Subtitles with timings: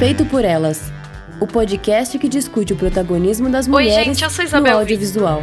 [0.00, 0.80] Feito por Elas,
[1.42, 5.42] o podcast que discute o protagonismo das mulheres Oi, gente, eu sou Isabel no audiovisual.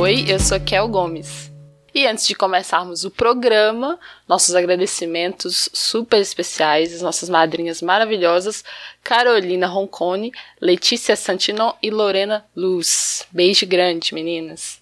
[0.00, 1.52] Oi, eu sou Kel Gomes.
[1.94, 8.64] E antes de começarmos o programa, nossos agradecimentos super especiais às nossas madrinhas maravilhosas,
[9.04, 13.24] Carolina Roncone, Letícia Santino e Lorena Luz.
[13.30, 14.81] Beijo grande, meninas.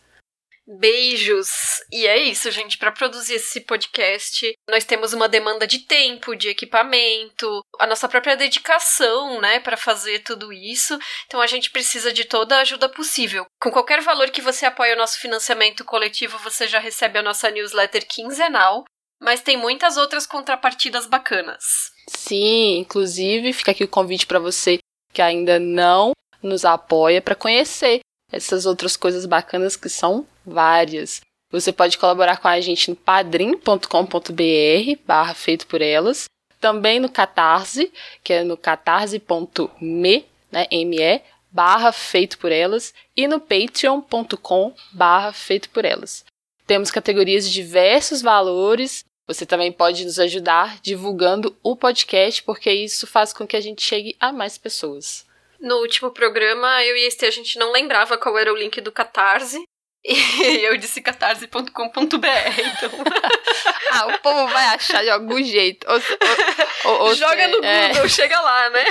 [0.78, 1.50] Beijos!
[1.90, 2.78] E é isso, gente.
[2.78, 8.36] Para produzir esse podcast, nós temos uma demanda de tempo, de equipamento, a nossa própria
[8.36, 10.96] dedicação, né, para fazer tudo isso.
[11.26, 13.46] Então a gente precisa de toda a ajuda possível.
[13.60, 17.50] Com qualquer valor que você apoie o nosso financiamento coletivo, você já recebe a nossa
[17.50, 18.84] newsletter quinzenal.
[19.20, 21.62] Mas tem muitas outras contrapartidas bacanas.
[22.08, 24.78] Sim, inclusive fica aqui o convite para você
[25.12, 28.00] que ainda não nos apoia para conhecer
[28.32, 31.20] essas outras coisas bacanas que são várias.
[31.50, 33.84] Você pode colaborar com a gente no padrim.com.br
[35.04, 36.26] barra feito por elas,
[36.60, 43.40] também no Catarse, que é no catarse.me, né, ME, barra feito por elas, e no
[43.40, 46.24] patreon.com barra feito por elas.
[46.66, 53.06] Temos categorias de diversos valores, você também pode nos ajudar divulgando o podcast, porque isso
[53.06, 55.26] faz com que a gente chegue a mais pessoas.
[55.60, 58.92] No último programa, eu e Estê, a gente não lembrava qual era o link do
[58.92, 59.62] Catarse.
[60.02, 62.90] E eu disse catarse.com.br, então.
[63.92, 65.86] ah, o povo vai achar de algum jeito.
[65.86, 66.00] Ou,
[66.84, 67.88] ou, ou Joga no é.
[67.88, 68.84] Google, chega lá, né?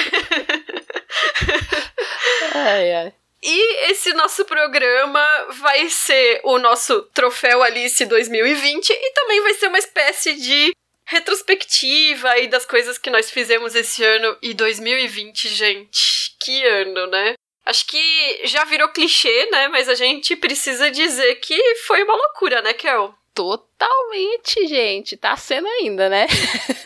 [2.53, 3.13] ai, ai.
[3.41, 5.25] E esse nosso programa
[5.61, 10.73] vai ser o nosso Troféu Alice 2020 e também vai ser uma espécie de
[11.09, 16.35] retrospectiva aí das coisas que nós fizemos esse ano e 2020, gente.
[16.39, 17.33] Que ano, né?
[17.65, 19.67] Acho que já virou clichê, né?
[19.69, 23.13] Mas a gente precisa dizer que foi uma loucura, né, Kel?
[23.33, 25.17] Totalmente, gente.
[25.17, 26.27] Tá sendo ainda, né?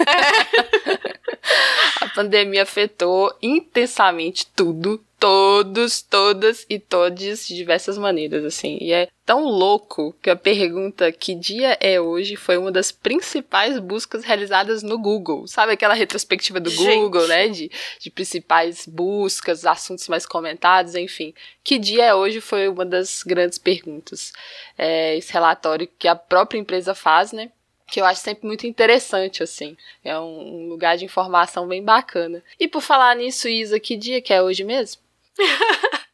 [0.08, 1.14] É.
[2.02, 8.78] a pandemia afetou intensamente tudo, todos, todas e todes de diversas maneiras, assim.
[8.82, 13.80] E é tão louco que a pergunta que dia é hoje foi uma das principais
[13.80, 15.48] buscas realizadas no Google.
[15.48, 16.96] Sabe aquela retrospectiva do Gente.
[16.96, 17.48] Google, né?
[17.48, 21.34] De, de principais buscas, assuntos mais comentados, enfim.
[21.64, 24.34] Que dia é hoje foi uma das grandes perguntas.
[24.78, 27.50] É, esse relatório que a própria empresa faz, né?
[27.88, 29.78] que eu acho sempre muito interessante, assim.
[30.04, 32.44] É um, lugar de informação bem bacana.
[32.60, 35.04] E por falar nisso, Isa, que dia que é hoje mesmo?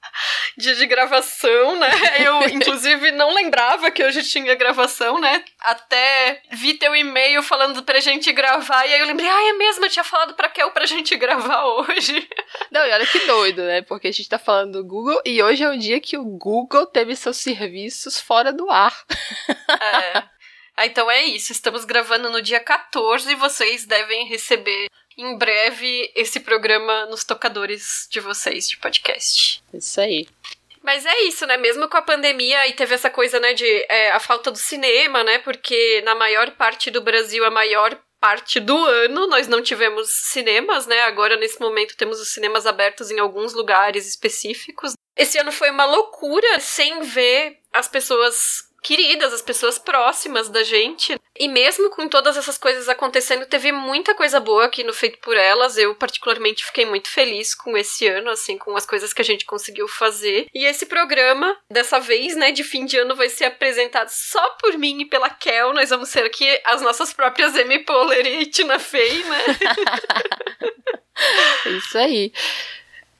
[0.57, 1.89] dia de gravação, né?
[2.23, 5.43] Eu, inclusive, não lembrava que hoje tinha gravação, né?
[5.61, 9.85] Até vi teu e-mail falando pra gente gravar, e aí eu lembrei, ah, é mesmo,
[9.85, 12.27] eu tinha falado pra Kel pra gente gravar hoje.
[12.71, 13.81] Não, e olha que doido, né?
[13.81, 16.85] Porque a gente tá falando do Google, e hoje é o dia que o Google
[16.85, 18.93] teve seus serviços fora do ar.
[19.69, 20.23] É.
[20.75, 24.87] Ah, então é isso, estamos gravando no dia 14 e vocês devem receber
[25.19, 29.61] em breve esse programa nos tocadores de vocês de podcast.
[29.73, 30.27] Isso aí.
[30.81, 31.57] Mas é isso, né?
[31.57, 35.21] Mesmo com a pandemia e teve essa coisa, né, de é, a falta do cinema,
[35.23, 35.39] né?
[35.39, 40.87] Porque na maior parte do Brasil, a maior parte do ano nós não tivemos cinemas,
[40.87, 41.01] né?
[41.01, 44.93] Agora, nesse momento, temos os cinemas abertos em alguns lugares específicos.
[45.17, 51.19] Esse ano foi uma loucura sem ver as pessoas queridas, as pessoas próximas da gente.
[51.37, 55.37] E mesmo com todas essas coisas acontecendo, teve muita coisa boa aqui no Feito por
[55.37, 55.77] Elas.
[55.77, 59.45] Eu, particularmente, fiquei muito feliz com esse ano, assim, com as coisas que a gente
[59.45, 60.47] conseguiu fazer.
[60.53, 64.77] E esse programa, dessa vez, né, de fim de ano, vai ser apresentado só por
[64.77, 65.73] mim e pela Kel.
[65.73, 69.43] Nós vamos ser aqui as nossas próprias Amy Poehler e Tina Fey, né?
[71.77, 72.33] Isso aí.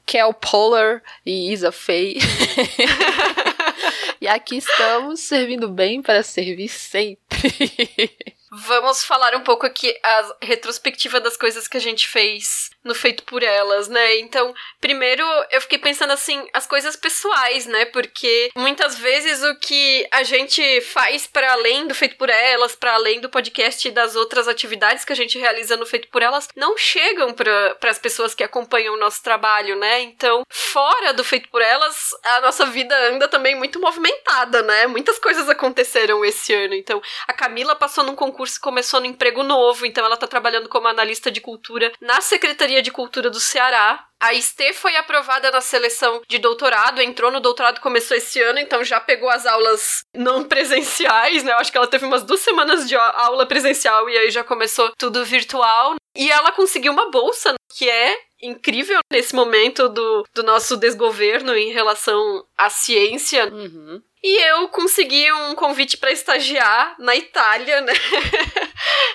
[0.05, 2.17] Kel Poehler e Isa Fey.
[4.21, 8.11] E aqui estamos servindo bem para servir sempre.
[8.51, 13.23] Vamos falar um pouco aqui a retrospectiva das coisas que a gente fez no Feito
[13.23, 14.19] por Elas, né?
[14.19, 17.85] Então, primeiro eu fiquei pensando assim, as coisas pessoais, né?
[17.85, 22.93] Porque muitas vezes o que a gente faz para além do Feito por Elas, para
[22.93, 26.47] além do podcast e das outras atividades que a gente realiza no Feito por Elas,
[26.55, 30.01] não chegam para as pessoas que acompanham o nosso trabalho, né?
[30.01, 34.87] Então, fora do Feito por Elas, a nossa vida anda também muito movimentada, né?
[34.87, 36.73] Muitas coisas aconteceram esse ano.
[36.73, 40.69] Então, a Camila passou num concurso concurso começou no emprego novo, então ela tá trabalhando
[40.69, 44.05] como analista de cultura na Secretaria de Cultura do Ceará.
[44.19, 48.83] A Estê foi aprovada na seleção de doutorado, entrou no doutorado, começou esse ano, então
[48.83, 51.53] já pegou as aulas não presenciais, né?
[51.53, 54.91] Eu acho que ela teve umas duas semanas de aula presencial e aí já começou
[54.97, 55.95] tudo virtual.
[56.15, 61.71] E ela conseguiu uma bolsa, que é incrível nesse momento do, do nosso desgoverno em
[61.71, 63.47] relação à ciência.
[63.47, 64.01] Uhum.
[64.23, 67.93] E eu consegui um convite para estagiar na Itália, né?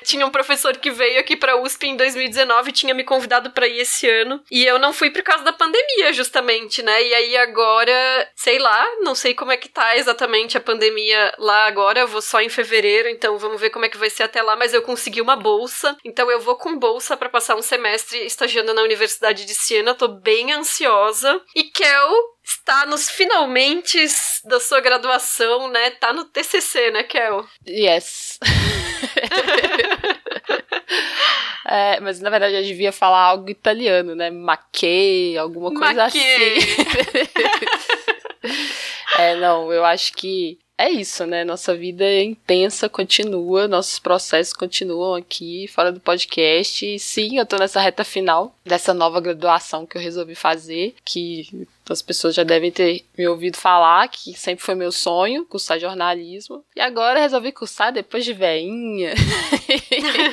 [0.04, 3.66] tinha um professor que veio aqui para USP em 2019 e tinha me convidado para
[3.66, 4.42] ir esse ano.
[4.50, 7.02] E eu não fui por causa da pandemia, justamente, né?
[7.02, 11.66] E aí agora, sei lá, não sei como é que tá exatamente a pandemia lá
[11.66, 12.00] agora.
[12.00, 14.56] Eu vou só em fevereiro, então vamos ver como é que vai ser até lá.
[14.56, 18.74] Mas eu consegui uma bolsa, então eu vou com bolsa para passar um semestre estagiando
[18.74, 19.94] na Universidade de Siena.
[19.94, 21.40] Tô bem ansiosa.
[21.54, 23.98] E Kel está nos finalmente
[24.44, 25.90] da sua graduação, né?
[25.90, 27.46] Tá no TCC, né, Kel?
[27.66, 28.38] Yes.
[31.66, 34.30] é, mas na verdade eu devia falar algo italiano, né?
[34.30, 36.18] Maquê, alguma coisa assim.
[39.18, 41.44] é, não, eu acho que é isso, né?
[41.44, 46.84] Nossa vida é intensa, continua, nossos processos continuam aqui fora do podcast.
[46.84, 51.66] E sim, eu tô nessa reta final dessa nova graduação que eu resolvi fazer, que
[51.88, 56.64] as pessoas já devem ter me ouvido falar, que sempre foi meu sonho, cursar jornalismo.
[56.74, 59.14] E agora resolvi cursar depois de veinha.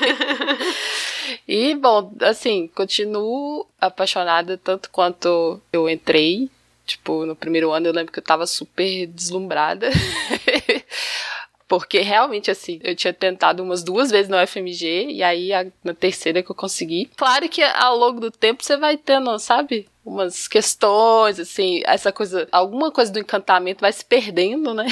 [1.47, 6.49] e, bom, assim, continuo apaixonada tanto quanto eu entrei
[6.91, 9.89] Tipo, no primeiro ano eu lembro que eu tava super deslumbrada.
[11.69, 15.93] Porque realmente, assim, eu tinha tentado umas duas vezes no FMG, e aí a, na
[15.93, 17.09] terceira que eu consegui.
[17.15, 19.87] Claro que ao longo do tempo você vai tendo, sabe?
[20.03, 22.45] Umas questões, assim, essa coisa.
[22.51, 24.85] Alguma coisa do encantamento vai se perdendo, né?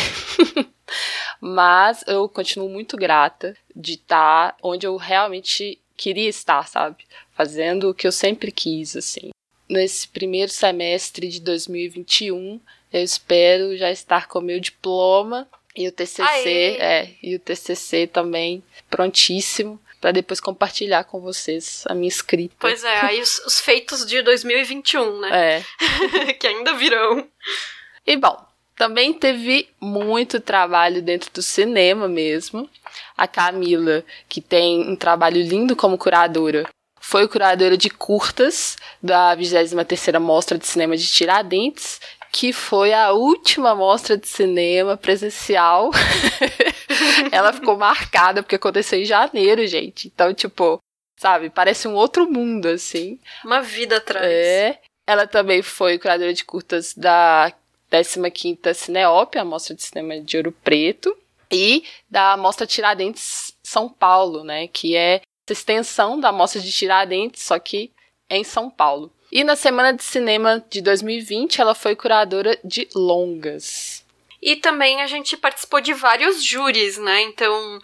[1.42, 7.04] Mas eu continuo muito grata de estar onde eu realmente queria estar, sabe?
[7.34, 9.32] Fazendo o que eu sempre quis, assim
[9.70, 12.60] nesse primeiro semestre de 2021.
[12.92, 18.64] Eu espero já estar com meu diploma e o TCC, é, e o TCC também
[18.90, 22.56] prontíssimo para depois compartilhar com vocês a minha escrita.
[22.60, 25.30] Pois é, aí os, os feitos de 2021, né?
[25.34, 26.34] É.
[26.40, 27.28] que ainda virão.
[28.08, 28.44] E bom,
[28.76, 32.70] também teve muito trabalho dentro do cinema mesmo.
[33.18, 36.66] A Camila, que tem um trabalho lindo como curadora,
[37.10, 42.00] foi curadora de curtas da 23ª Mostra de Cinema de Tiradentes,
[42.32, 45.90] que foi a última mostra de cinema presencial.
[47.34, 50.08] Ela ficou marcada porque aconteceu em janeiro, gente.
[50.08, 50.78] Então, tipo,
[51.18, 53.20] sabe, parece um outro mundo assim.
[53.44, 54.28] Uma vida atrás.
[54.28, 54.80] É.
[55.08, 57.52] Ela também foi curadora de curtas da
[57.92, 61.18] 15ª Cineop, a Mostra de Cinema de Ouro Preto,
[61.52, 65.22] e da Mostra Tiradentes São Paulo, né, que é
[65.54, 67.92] extensão da Mostra de Tiradentes, só que
[68.30, 69.12] em São Paulo.
[69.32, 74.06] E na Semana de Cinema de 2020, ela foi curadora de longas.
[74.42, 77.22] E também a gente participou de vários júris, né?
[77.24, 77.80] Então,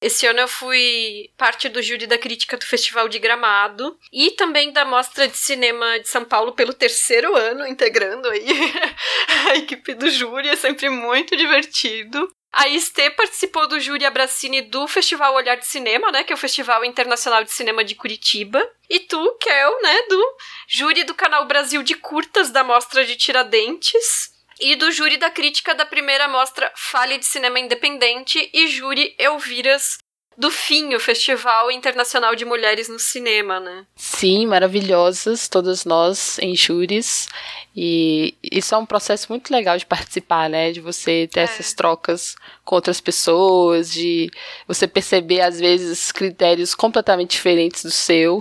[0.00, 4.70] esse ano eu fui parte do júri da crítica do Festival de Gramado e também
[4.70, 8.46] da Mostra de Cinema de São Paulo pelo terceiro ano, integrando aí
[9.50, 12.30] a equipe do júri, é sempre muito divertido.
[12.52, 16.24] A Estê participou do júri Abracine do Festival Olhar de Cinema, né?
[16.24, 18.66] Que é o Festival Internacional de Cinema de Curitiba.
[18.88, 20.02] E tu, Kel, né?
[20.08, 20.36] Do
[20.68, 24.34] júri do Canal Brasil de Curtas da Mostra de Tiradentes.
[24.58, 29.98] E do júri da crítica da primeira mostra Fale de Cinema Independente e júri Elviras
[30.36, 33.86] do FIM, o Festival Internacional de Mulheres no Cinema, né?
[33.96, 37.28] Sim, maravilhosas, todas nós em júris.
[37.74, 40.72] E isso é um processo muito legal de participar, né?
[40.72, 41.42] De você ter é.
[41.44, 44.30] essas trocas com outras pessoas, de
[44.68, 48.38] você perceber, às vezes, critérios completamente diferentes do seu.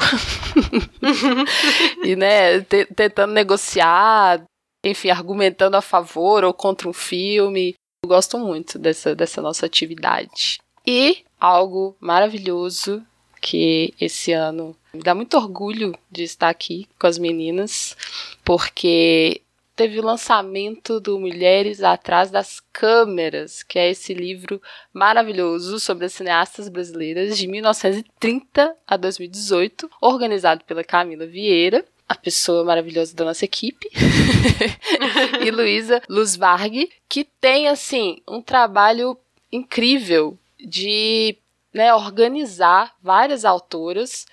[2.03, 2.62] e, né,
[2.96, 4.43] tentando negociar,
[4.86, 7.74] enfim, argumentando a favor ou contra um filme.
[8.03, 10.60] Eu gosto muito dessa, dessa nossa atividade.
[10.88, 13.06] E algo maravilhoso
[13.42, 17.96] que esse ano me dá muito orgulho de estar aqui com as meninas,
[18.44, 19.42] porque
[19.75, 24.62] teve o lançamento do Mulheres Atrás das Câmeras, que é esse livro
[24.94, 32.63] maravilhoso sobre as cineastas brasileiras de 1930 a 2018, organizado pela Camila Vieira, a pessoa
[32.63, 33.89] maravilhosa da nossa equipe,
[35.46, 39.18] e Luísa Luzvarg, que tem assim um trabalho
[39.51, 41.38] incrível de
[41.74, 44.25] né, organizar várias autoras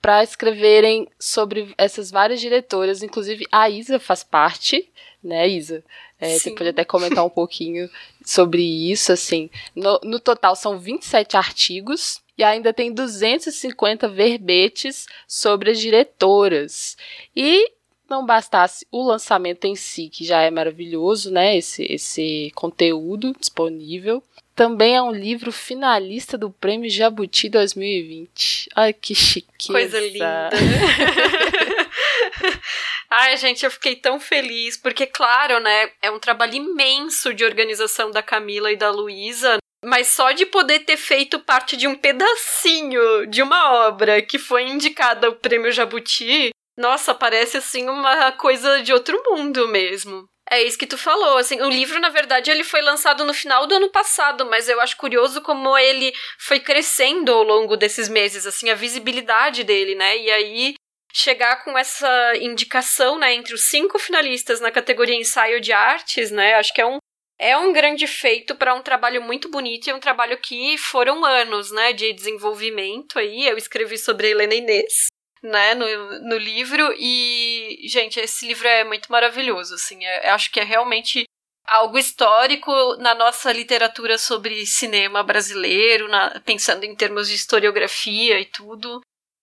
[0.00, 4.90] para escreverem sobre essas várias diretoras, inclusive a Isa faz parte,
[5.22, 5.84] né, Isa?
[6.18, 7.88] É, você pode até comentar um pouquinho
[8.24, 9.50] sobre isso, assim.
[9.74, 16.96] No, no total são 27 artigos e ainda tem 250 verbetes sobre as diretoras.
[17.36, 17.70] E
[18.08, 21.56] não bastasse o lançamento em si, que já é maravilhoso, né?
[21.56, 24.22] Esse, esse conteúdo disponível
[24.60, 28.68] também é um livro finalista do Prêmio Jabuti 2020.
[28.76, 29.72] Ai, que chiqueza.
[29.72, 30.50] Coisa linda.
[33.08, 38.10] Ai, gente, eu fiquei tão feliz, porque, claro, né, é um trabalho imenso de organização
[38.10, 43.26] da Camila e da Luísa, mas só de poder ter feito parte de um pedacinho
[43.28, 48.92] de uma obra que foi indicada ao Prêmio Jabuti, nossa, parece assim uma coisa de
[48.92, 50.28] outro mundo mesmo.
[50.52, 53.68] É isso que tu falou, assim, o livro, na verdade, ele foi lançado no final
[53.68, 58.44] do ano passado, mas eu acho curioso como ele foi crescendo ao longo desses meses,
[58.44, 60.18] assim, a visibilidade dele, né?
[60.18, 60.74] E aí
[61.12, 66.54] chegar com essa indicação, né, entre os cinco finalistas na categoria ensaio de artes, né?
[66.54, 66.98] Acho que é um
[67.38, 71.70] é um grande feito para um trabalho muito bonito e um trabalho que foram anos,
[71.70, 73.46] né, de desenvolvimento aí.
[73.46, 75.06] Eu escrevi sobre Helena Inês,
[75.42, 75.86] né, no,
[76.20, 76.94] no livro.
[76.98, 81.24] E, gente, esse livro é muito maravilhoso, assim, é, acho que é realmente
[81.66, 88.44] algo histórico na nossa literatura sobre cinema brasileiro, na, pensando em termos de historiografia e
[88.44, 89.00] tudo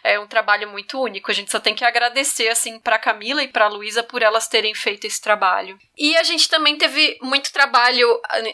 [0.08, 1.30] é um trabalho muito único.
[1.30, 4.74] A gente só tem que agradecer, assim, pra Camila e pra Luísa por elas terem
[4.74, 5.78] feito esse trabalho.
[5.98, 8.08] E a gente também teve muito trabalho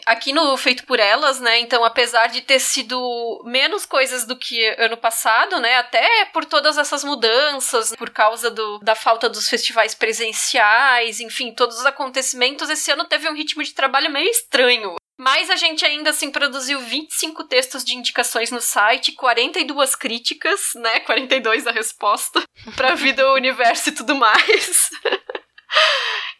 [0.06, 1.60] aqui no Feito por Elas, né?
[1.60, 5.76] Então, apesar de ter sido menos coisas do que ano passado, né?
[5.76, 11.78] Até por todas essas mudanças, por causa do, da falta dos festivais presenciais, enfim, todos
[11.78, 14.96] os acontecimentos, esse ano teve um ritmo de trabalho meio estranho.
[15.18, 21.00] Mas a gente ainda assim produziu 25 textos de indicações no site, 42 críticas, né?
[21.00, 22.42] 42 a resposta
[22.74, 24.90] para vida, o universo e tudo mais.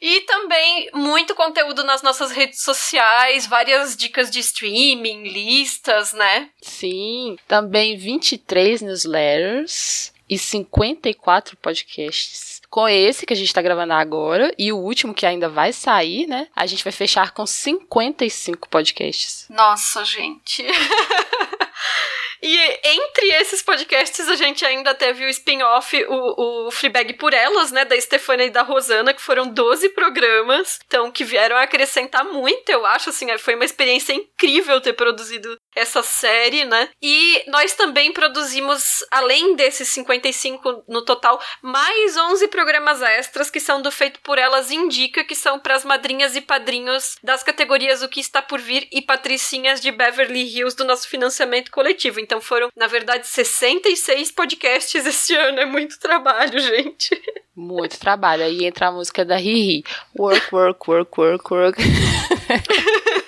[0.00, 6.50] E também muito conteúdo nas nossas redes sociais, várias dicas de streaming, listas, né?
[6.60, 14.52] Sim, também 23 newsletters e 54 podcasts com esse que a gente está gravando agora
[14.58, 16.48] e o último que ainda vai sair, né?
[16.56, 19.46] A gente vai fechar com 55 podcasts.
[19.48, 20.66] Nossa, gente.
[22.44, 27.72] E entre esses podcasts, a gente ainda teve o spin-off, o, o Fleabag por Elas,
[27.72, 32.68] né, da Stefania e da Rosana, que foram 12 programas, então, que vieram acrescentar muito,
[32.68, 36.88] eu acho, assim, foi uma experiência incrível ter produzido essa série, né?
[37.02, 43.82] E nós também produzimos, além desses 55 no total, mais 11 programas extras que são
[43.82, 48.08] do Feito por Elas Indica, que são para as madrinhas e padrinhos das categorias O
[48.08, 52.20] que está por vir e Patricinhas de Beverly Hills do nosso financiamento coletivo.
[52.20, 55.60] Então foram, na verdade, 66 podcasts esse ano.
[55.60, 57.20] É muito trabalho, gente.
[57.56, 58.44] Muito trabalho.
[58.44, 59.84] Aí entra a música da Riri.
[60.18, 61.82] Work, work, work, work, work.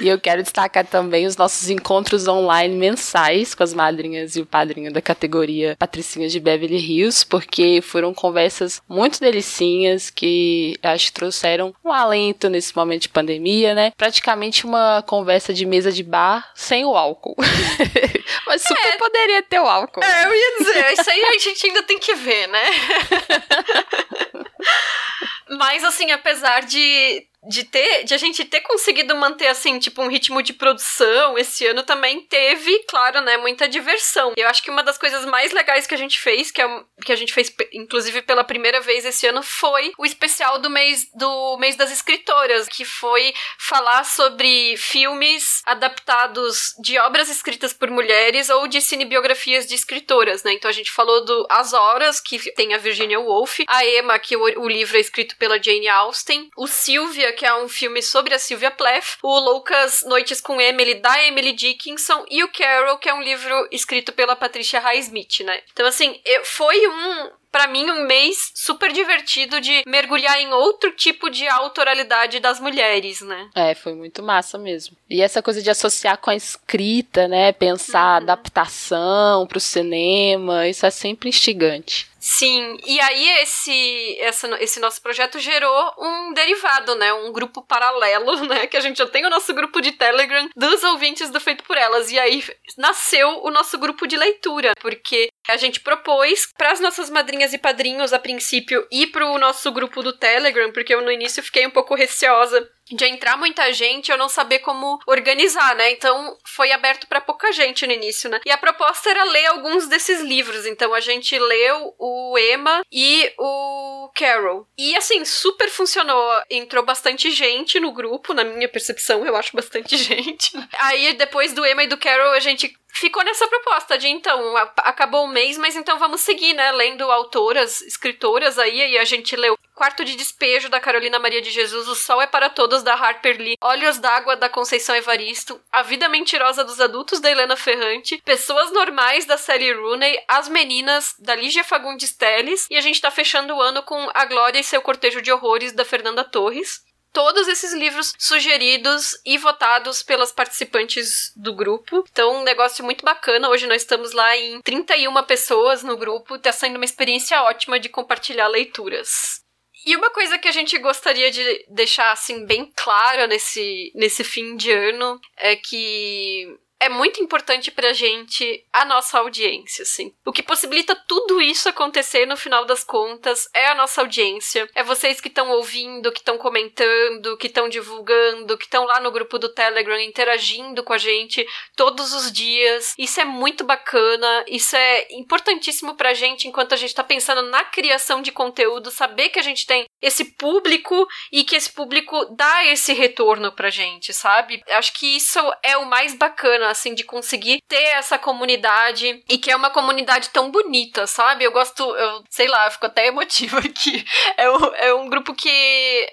[0.00, 4.46] E eu quero destacar também os nossos encontros online mensais com as madrinhas e o
[4.46, 11.12] padrinho da categoria Patricinhas de Beverly Hills, porque foram conversas muito delicinhas que acho que
[11.12, 13.92] trouxeram um alento nesse momento de pandemia, né?
[13.96, 17.36] Praticamente uma conversa de mesa de bar sem o álcool.
[18.46, 20.02] Mas super é, poderia ter o álcool.
[20.02, 22.62] É, eu ia dizer, isso aí a gente ainda tem que ver, né?
[25.50, 30.08] Mas assim, apesar de de ter, de a gente ter conseguido manter assim, tipo um
[30.08, 34.32] ritmo de produção esse ano também teve, claro, né, muita diversão.
[34.36, 37.12] Eu acho que uma das coisas mais legais que a gente fez, que, é, que
[37.12, 41.56] a gente fez inclusive pela primeira vez esse ano foi o especial do mês do
[41.58, 48.66] mês das escritoras, que foi falar sobre filmes adaptados de obras escritas por mulheres ou
[48.66, 50.52] de cinebiografias de escritoras, né?
[50.52, 54.36] Então a gente falou do As Horas, que tem a Virginia Woolf, a Emma, que
[54.36, 58.34] o, o livro é escrito pela Jane Austen, o Sylvia que é um filme sobre
[58.34, 63.08] a Sylvia Plath, o Loucas Noites com Emily, da Emily Dickinson, e o Carol, que
[63.08, 65.60] é um livro escrito pela Patricia Highsmith, né?
[65.72, 71.30] Então, assim, foi um, para mim, um mês super divertido de mergulhar em outro tipo
[71.30, 73.48] de autoralidade das mulheres, né?
[73.54, 74.96] É, foi muito massa mesmo.
[75.08, 77.52] E essa coisa de associar com a escrita, né?
[77.52, 78.16] Pensar uhum.
[78.24, 82.08] adaptação pro cinema, isso é sempre instigante.
[82.30, 87.10] Sim, e aí esse, essa, esse nosso projeto gerou um derivado, né?
[87.10, 88.66] Um grupo paralelo, né?
[88.66, 91.78] Que a gente já tem o nosso grupo de Telegram dos ouvintes do Feito por
[91.78, 92.12] Elas.
[92.12, 92.44] E aí
[92.76, 97.58] nasceu o nosso grupo de leitura, porque a gente propôs para as nossas madrinhas e
[97.58, 101.66] padrinhos, a princípio, ir para o nosso grupo do Telegram, porque eu no início fiquei
[101.66, 105.90] um pouco receosa de entrar muita gente, eu não saber como organizar, né?
[105.90, 108.40] Então foi aberto para pouca gente no início, né?
[108.46, 110.66] E a proposta era ler alguns desses livros.
[110.66, 114.66] Então a gente leu o Emma e o Carol.
[114.76, 116.42] E assim, super funcionou.
[116.50, 120.50] Entrou bastante gente no grupo, na minha percepção, eu acho bastante gente.
[120.78, 125.24] Aí depois do Emma e do Carol, a gente ficou nessa proposta de então, acabou
[125.24, 126.72] o mês, mas então vamos seguir, né?
[126.72, 131.52] Lendo autoras, escritoras aí, e a gente leu Quarto de Despejo, da Carolina Maria de
[131.52, 135.82] Jesus, O Sol é para Todos, da Harper Lee, Olhos d'Água, da Conceição Evaristo, A
[135.82, 141.36] Vida Mentirosa dos Adultos, da Helena Ferrante, Pessoas Normais, da Sally Rooney, As Meninas, da
[141.36, 144.82] Lígia Fagundes Teles, e a gente tá fechando o ano com A Glória e Seu
[144.82, 151.54] Cortejo de Horrores, da Fernanda Torres todos esses livros sugeridos e votados pelas participantes do
[151.54, 152.04] grupo.
[152.10, 153.48] Então, um negócio muito bacana.
[153.48, 156.36] Hoje nós estamos lá em 31 pessoas no grupo.
[156.36, 159.40] Está sendo uma experiência ótima de compartilhar leituras.
[159.86, 164.56] E uma coisa que a gente gostaria de deixar assim bem clara nesse, nesse fim
[164.56, 170.12] de ano é que é muito importante pra gente a nossa audiência, assim.
[170.24, 174.68] O que possibilita tudo isso acontecer no final das contas é a nossa audiência.
[174.74, 179.10] É vocês que estão ouvindo, que estão comentando, que estão divulgando, que estão lá no
[179.10, 182.94] grupo do Telegram interagindo com a gente todos os dias.
[182.96, 187.64] Isso é muito bacana, isso é importantíssimo pra gente enquanto a gente tá pensando na
[187.64, 192.64] criação de conteúdo, saber que a gente tem esse público e que esse público dá
[192.66, 194.62] esse retorno pra gente, sabe?
[194.68, 199.50] Acho que isso é o mais bacana, assim, de conseguir ter essa comunidade e que
[199.50, 201.44] é uma comunidade tão bonita, sabe?
[201.44, 204.04] Eu gosto, eu sei lá, eu fico até emotiva aqui.
[204.36, 205.48] É um, é um grupo que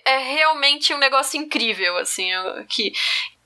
[0.06, 2.30] é realmente um negócio incrível, assim,
[2.70, 2.94] que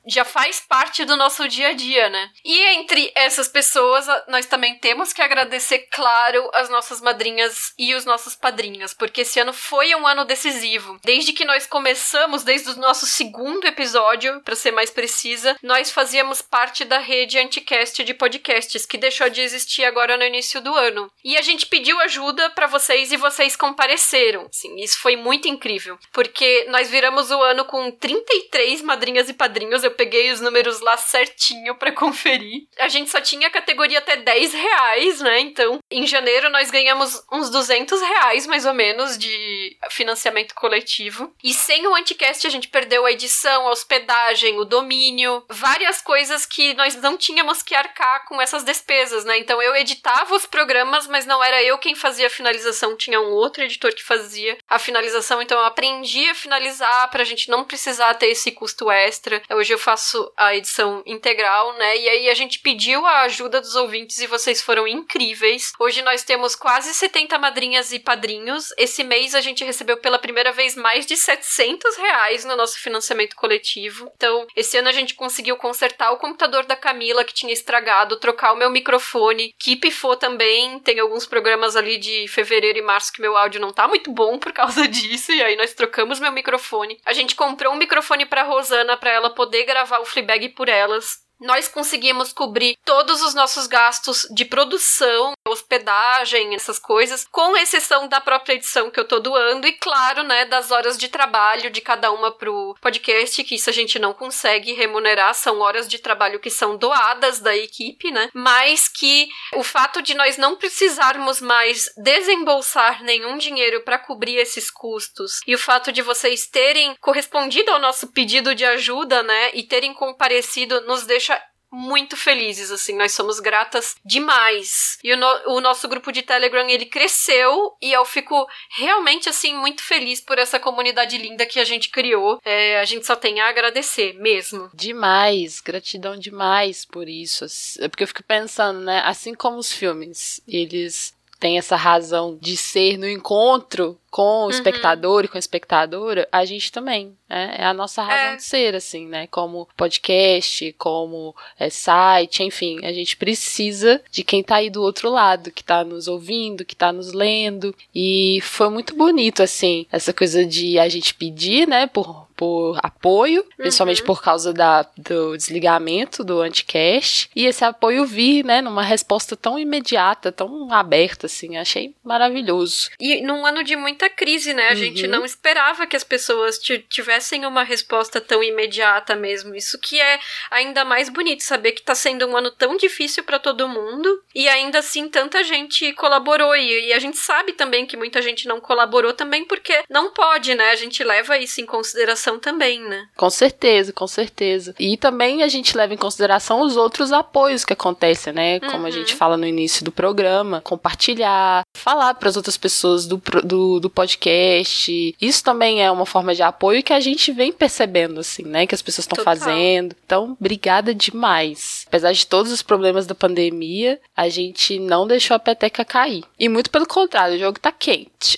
[0.07, 2.29] já faz parte do nosso dia a dia, né?
[2.43, 8.05] E entre essas pessoas, nós também temos que agradecer, claro, as nossas madrinhas e os
[8.05, 10.99] nossos padrinhos, porque esse ano foi um ano decisivo.
[11.03, 16.41] Desde que nós começamos, desde o nosso segundo episódio, para ser mais precisa, nós fazíamos
[16.41, 21.11] parte da rede Anticast de podcasts, que deixou de existir agora no início do ano.
[21.23, 24.47] E a gente pediu ajuda para vocês e vocês compareceram.
[24.51, 29.83] Sim, isso foi muito incrível, porque nós viramos o ano com 33 madrinhas e padrinhos.
[29.89, 32.67] Eu peguei os números lá certinho para conferir.
[32.77, 35.39] A gente só tinha categoria até 10 reais, né?
[35.39, 41.33] Então, em janeiro nós ganhamos uns 200 reais, mais ou menos, de financiamento coletivo.
[41.43, 46.45] E sem o Anticast a gente perdeu a edição, a hospedagem, o domínio, várias coisas
[46.45, 49.39] que nós não tínhamos que arcar com essas despesas, né?
[49.39, 53.31] Então eu editava os programas, mas não era eu quem fazia a finalização, tinha um
[53.31, 58.13] outro editor que fazia a finalização, então eu aprendi a finalizar pra gente não precisar
[58.13, 59.41] ter esse custo extra.
[59.49, 61.97] Hoje eu faço a edição integral, né?
[61.97, 65.71] E aí a gente pediu a ajuda dos ouvintes e vocês foram incríveis.
[65.79, 68.67] Hoje nós temos quase 70 madrinhas e padrinhos.
[68.77, 73.35] Esse mês a gente recebeu pela primeira vez mais de 700 reais no nosso financiamento
[73.35, 74.11] coletivo.
[74.15, 78.53] Então, esse ano a gente conseguiu consertar o computador da Camila que tinha estragado, trocar
[78.53, 80.79] o meu microfone, que pifou também.
[80.79, 84.37] Tem alguns programas ali de fevereiro e março que meu áudio não tá muito bom
[84.37, 86.99] por causa disso, e aí nós trocamos meu microfone.
[87.05, 91.28] A gente comprou um microfone para Rosana para ela poder gravar o Fleabag por elas
[91.39, 98.21] nós conseguimos cobrir todos os nossos gastos de produção, hospedagem, essas coisas, com exceção da
[98.21, 102.11] própria edição que eu tô doando e, claro, né, das horas de trabalho de cada
[102.11, 106.49] uma pro podcast, que isso a gente não consegue remunerar, são horas de trabalho que
[106.49, 108.29] são doadas da equipe, né?
[108.33, 114.69] Mas que o fato de nós não precisarmos mais desembolsar nenhum dinheiro para cobrir esses
[114.69, 119.63] custos e o fato de vocês terem correspondido ao nosso pedido de ajuda, né, e
[119.63, 121.28] terem comparecido nos deixa
[121.71, 124.97] muito felizes, assim, nós somos gratas demais.
[125.03, 129.53] E o, no, o, nosso grupo de Telegram, ele cresceu e eu fico realmente, assim,
[129.53, 132.39] muito feliz por essa comunidade linda que a gente criou.
[132.43, 134.69] É, a gente só tem a agradecer mesmo.
[134.73, 137.45] Demais, gratidão demais por isso.
[137.89, 142.97] Porque eu fico pensando, né, assim como os filmes, eles têm essa razão de ser
[142.97, 144.49] no encontro com o uhum.
[144.49, 147.15] espectador e com a espectadora, a gente também.
[147.29, 147.55] Né?
[147.59, 148.35] É a nossa razão é.
[148.35, 149.27] de ser, assim, né?
[149.27, 155.09] Como podcast, como é, site, enfim, a gente precisa de quem tá aí do outro
[155.09, 157.73] lado, que tá nos ouvindo, que tá nos lendo.
[157.93, 163.41] E foi muito bonito, assim, essa coisa de a gente pedir, né, por, por apoio,
[163.41, 163.49] uhum.
[163.57, 169.35] principalmente por causa da, do desligamento do Anticast, e esse apoio vir, né, numa resposta
[169.35, 172.91] tão imediata, tão aberta, assim, achei maravilhoso.
[172.97, 174.69] E num ano de muita crise, né?
[174.69, 174.77] A uhum.
[174.77, 179.53] gente não esperava que as pessoas tivessem uma resposta tão imediata mesmo.
[179.53, 180.17] Isso que é
[180.49, 184.47] ainda mais bonito, saber que tá sendo um ano tão difícil para todo mundo e
[184.47, 186.55] ainda assim tanta gente colaborou.
[186.55, 190.55] E, e, a gente sabe também que muita gente não colaborou também porque não pode,
[190.55, 190.69] né?
[190.69, 193.07] A gente leva isso em consideração também, né?
[193.15, 194.75] Com certeza, com certeza.
[194.77, 198.59] E também a gente leva em consideração os outros apoios que acontecem, né?
[198.59, 198.85] Como uhum.
[198.85, 203.79] a gente fala no início do programa, compartilhar, falar para as outras pessoas do, do
[203.79, 205.15] do podcast.
[205.19, 208.67] Isso também é uma forma de apoio que a gente vem percebendo, assim, né?
[208.67, 209.95] Que as pessoas estão fazendo.
[210.05, 211.87] Então, obrigada demais.
[211.89, 216.23] Apesar de todos os problemas da pandemia, a gente não deixou a peteca cair.
[216.39, 218.37] E muito pelo contrário, o jogo tá quente.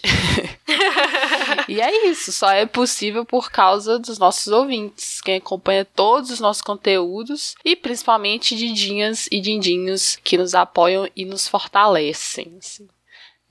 [1.67, 6.39] e é isso, só é possível por causa dos nossos ouvintes, quem acompanha todos os
[6.39, 12.55] nossos conteúdos e principalmente didinhas e dindinhos que nos apoiam e nos fortalecem.
[12.57, 12.87] Assim.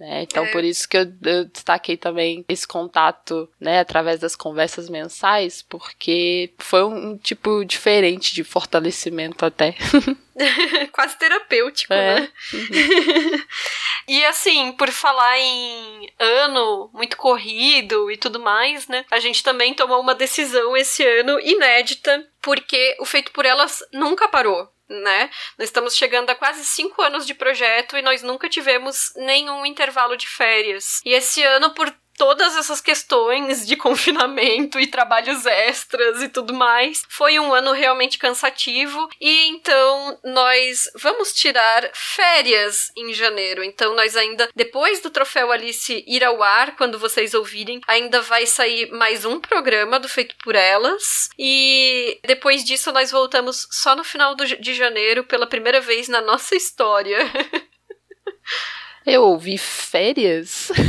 [0.00, 0.22] Né?
[0.22, 0.50] Então, é.
[0.50, 6.54] por isso que eu, eu, destaquei também esse contato, né, através das conversas mensais, porque
[6.58, 9.76] foi um, um tipo diferente de fortalecimento até.
[10.92, 12.20] Quase terapêutico, é.
[12.20, 12.28] né?
[12.54, 13.44] Uhum.
[14.08, 19.04] e assim, por falar em ano muito corrido e tudo mais, né?
[19.10, 24.28] A gente também tomou uma decisão esse ano inédita, porque o Feito por Elas nunca
[24.28, 25.30] parou né?
[25.56, 30.16] Nós estamos chegando a quase cinco anos de projeto e nós nunca tivemos nenhum intervalo
[30.16, 31.00] de férias.
[31.04, 37.02] E esse ano, por todas essas questões de confinamento e trabalhos extras e tudo mais.
[37.08, 43.64] Foi um ano realmente cansativo e então nós vamos tirar férias em janeiro.
[43.64, 48.44] Então nós ainda depois do troféu Alice ir ao ar, quando vocês ouvirem, ainda vai
[48.44, 54.04] sair mais um programa do Feito por Elas e depois disso nós voltamos só no
[54.04, 57.18] final do, de janeiro pela primeira vez na nossa história.
[59.06, 60.70] Eu ouvi férias?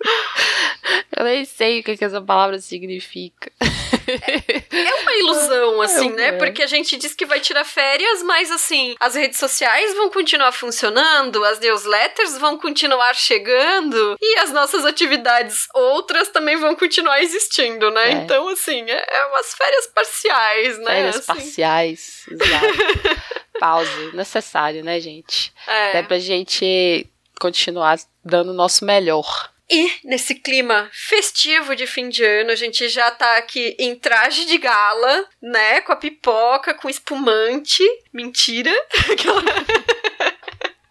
[1.16, 3.52] Eu nem sei o que, que essa palavra significa.
[3.58, 6.32] É uma ilusão, assim, né?
[6.32, 10.52] Porque a gente diz que vai tirar férias, mas assim, as redes sociais vão continuar
[10.52, 17.90] funcionando, as newsletters vão continuar chegando e as nossas atividades outras também vão continuar existindo,
[17.90, 18.08] né?
[18.08, 18.12] É.
[18.12, 20.86] Então, assim, é, é, umas férias parciais, né?
[20.86, 21.26] Férias assim.
[21.26, 23.20] parciais, exato.
[23.60, 25.52] Pause, necessário, né, gente?
[25.66, 25.88] É.
[25.90, 27.06] Até pra gente
[27.38, 29.50] continuar dando o nosso melhor.
[29.70, 34.44] E nesse clima festivo de fim de ano, a gente já tá aqui em traje
[34.44, 35.80] de gala, né?
[35.82, 37.84] Com a pipoca, com espumante.
[38.12, 38.72] Mentira.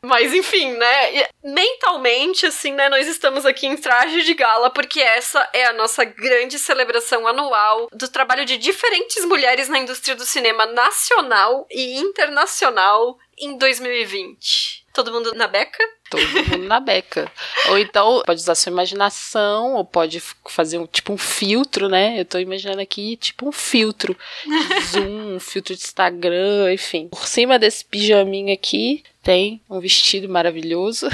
[0.02, 1.28] Mas enfim, né?
[1.44, 2.88] Mentalmente, assim, né?
[2.88, 7.90] Nós estamos aqui em traje de gala porque essa é a nossa grande celebração anual
[7.92, 14.79] do trabalho de diferentes mulheres na indústria do cinema nacional e internacional em 2020.
[14.94, 15.84] Todo mundo na beca?
[16.10, 17.32] Todo mundo na beca.
[17.70, 22.20] Ou então pode usar sua imaginação, ou pode fazer um tipo um filtro, né?
[22.20, 27.08] Eu tô imaginando aqui tipo um filtro de Zoom, um filtro de Instagram, enfim.
[27.10, 31.08] Por cima desse pijaminho aqui tem um vestido maravilhoso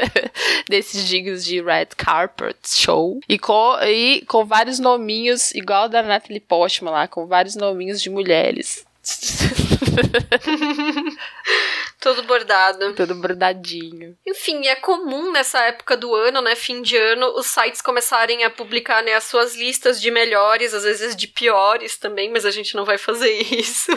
[0.68, 6.40] desses dignos de red carpet show e com, e com vários nominhos igual da Natalie
[6.40, 8.84] Portman lá, com vários nominhos de mulheres.
[12.00, 12.94] Todo bordado.
[12.94, 14.16] Todo bordadinho.
[14.24, 18.50] Enfim, é comum nessa época do ano, né, fim de ano, os sites começarem a
[18.50, 22.76] publicar, né, as suas listas de melhores, às vezes de piores também, mas a gente
[22.76, 23.90] não vai fazer isso.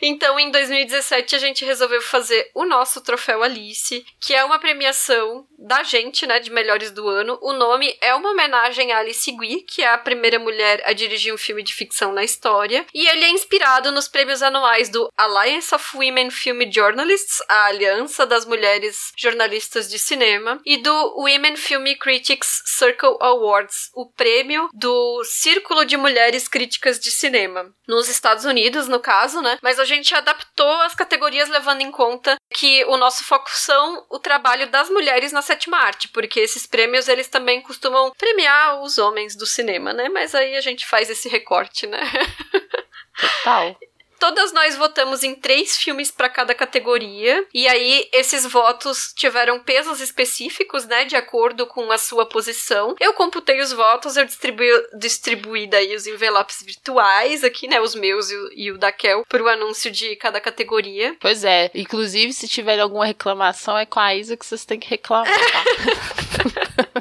[0.00, 5.46] então, em 2017, a gente resolveu fazer o nosso troféu Alice, que é uma premiação
[5.58, 7.38] da gente, né, de melhores do ano.
[7.42, 11.34] O nome é uma homenagem a Alice Guy, que é a primeira mulher a dirigir
[11.34, 15.74] um filme de ficção na história, e ele é inspirado nos prêmios anuais do Alliance
[15.74, 17.17] of Women Film Journalists
[17.48, 24.10] a Aliança das Mulheres Jornalistas de Cinema, e do Women Film Critics Circle Awards, o
[24.12, 27.72] prêmio do Círculo de Mulheres Críticas de Cinema.
[27.86, 29.58] Nos Estados Unidos, no caso, né?
[29.62, 34.18] Mas a gente adaptou as categorias levando em conta que o nosso foco são o
[34.18, 39.36] trabalho das mulheres na sétima arte, porque esses prêmios eles também costumam premiar os homens
[39.36, 40.08] do cinema, né?
[40.08, 42.00] Mas aí a gente faz esse recorte, né?
[43.18, 43.76] Total.
[44.18, 50.00] Todas nós votamos em três filmes para cada categoria, e aí esses votos tiveram pesos
[50.00, 52.96] específicos, né, de acordo com a sua posição.
[53.00, 58.30] Eu computei os votos, eu distribuí, distribuí daí os envelopes virtuais aqui, né, os meus
[58.30, 61.16] e o, e o da Kel, pro anúncio de cada categoria.
[61.20, 64.88] Pois é, inclusive se tiver alguma reclamação é com a Isa que vocês têm que
[64.88, 65.64] reclamar, tá?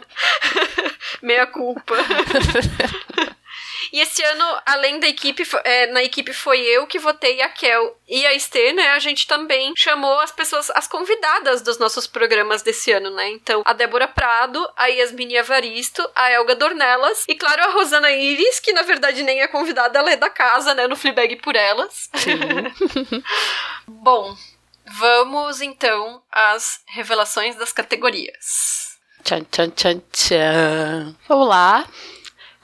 [1.22, 1.96] Meia culpa.
[3.98, 8.00] E esse ano, além da equipe, é, na equipe foi eu que votei a Kel
[8.08, 8.90] e a Esther, né?
[8.90, 13.32] A gente também chamou as pessoas, as convidadas dos nossos programas desse ano, né?
[13.32, 18.60] Então, a Débora Prado, a Yasmini Evaristo, a Elga Dornelas e, claro, a Rosana Iris,
[18.60, 20.86] que na verdade nem é convidada, ela é da casa, né?
[20.86, 22.08] No Fleabag por elas.
[23.88, 24.38] Bom,
[24.86, 28.96] vamos então às revelações das categorias.
[29.24, 31.16] Tchan, tchan, tchan, tchan.
[31.28, 31.84] Vamos lá.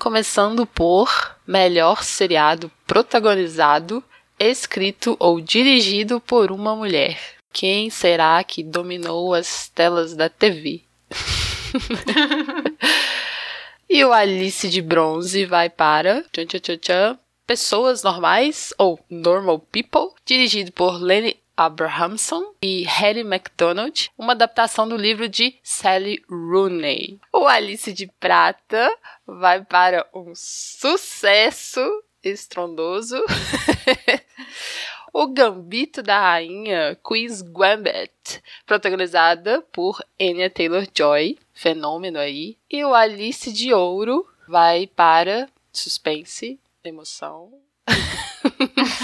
[0.03, 1.09] Começando por
[1.47, 4.03] melhor seriado protagonizado,
[4.37, 7.17] escrito ou dirigido por uma mulher.
[7.53, 10.81] Quem será que dominou as telas da TV?
[13.89, 20.09] e o Alice de Bronze vai para tchan, tchan, tchan, Pessoas Normais, ou Normal People,
[20.25, 27.19] dirigido por Lenny Abrahamson e Harry MacDonald, uma adaptação do livro de Sally Rooney.
[27.31, 28.89] O Alice de Prata
[29.25, 31.81] vai para um sucesso
[32.23, 33.21] estrondoso.
[35.13, 42.57] o Gambito da Rainha, Queen's Gambit, protagonizada por Anya Taylor-Joy, fenômeno aí.
[42.69, 47.51] E o Alice de Ouro vai para suspense, emoção.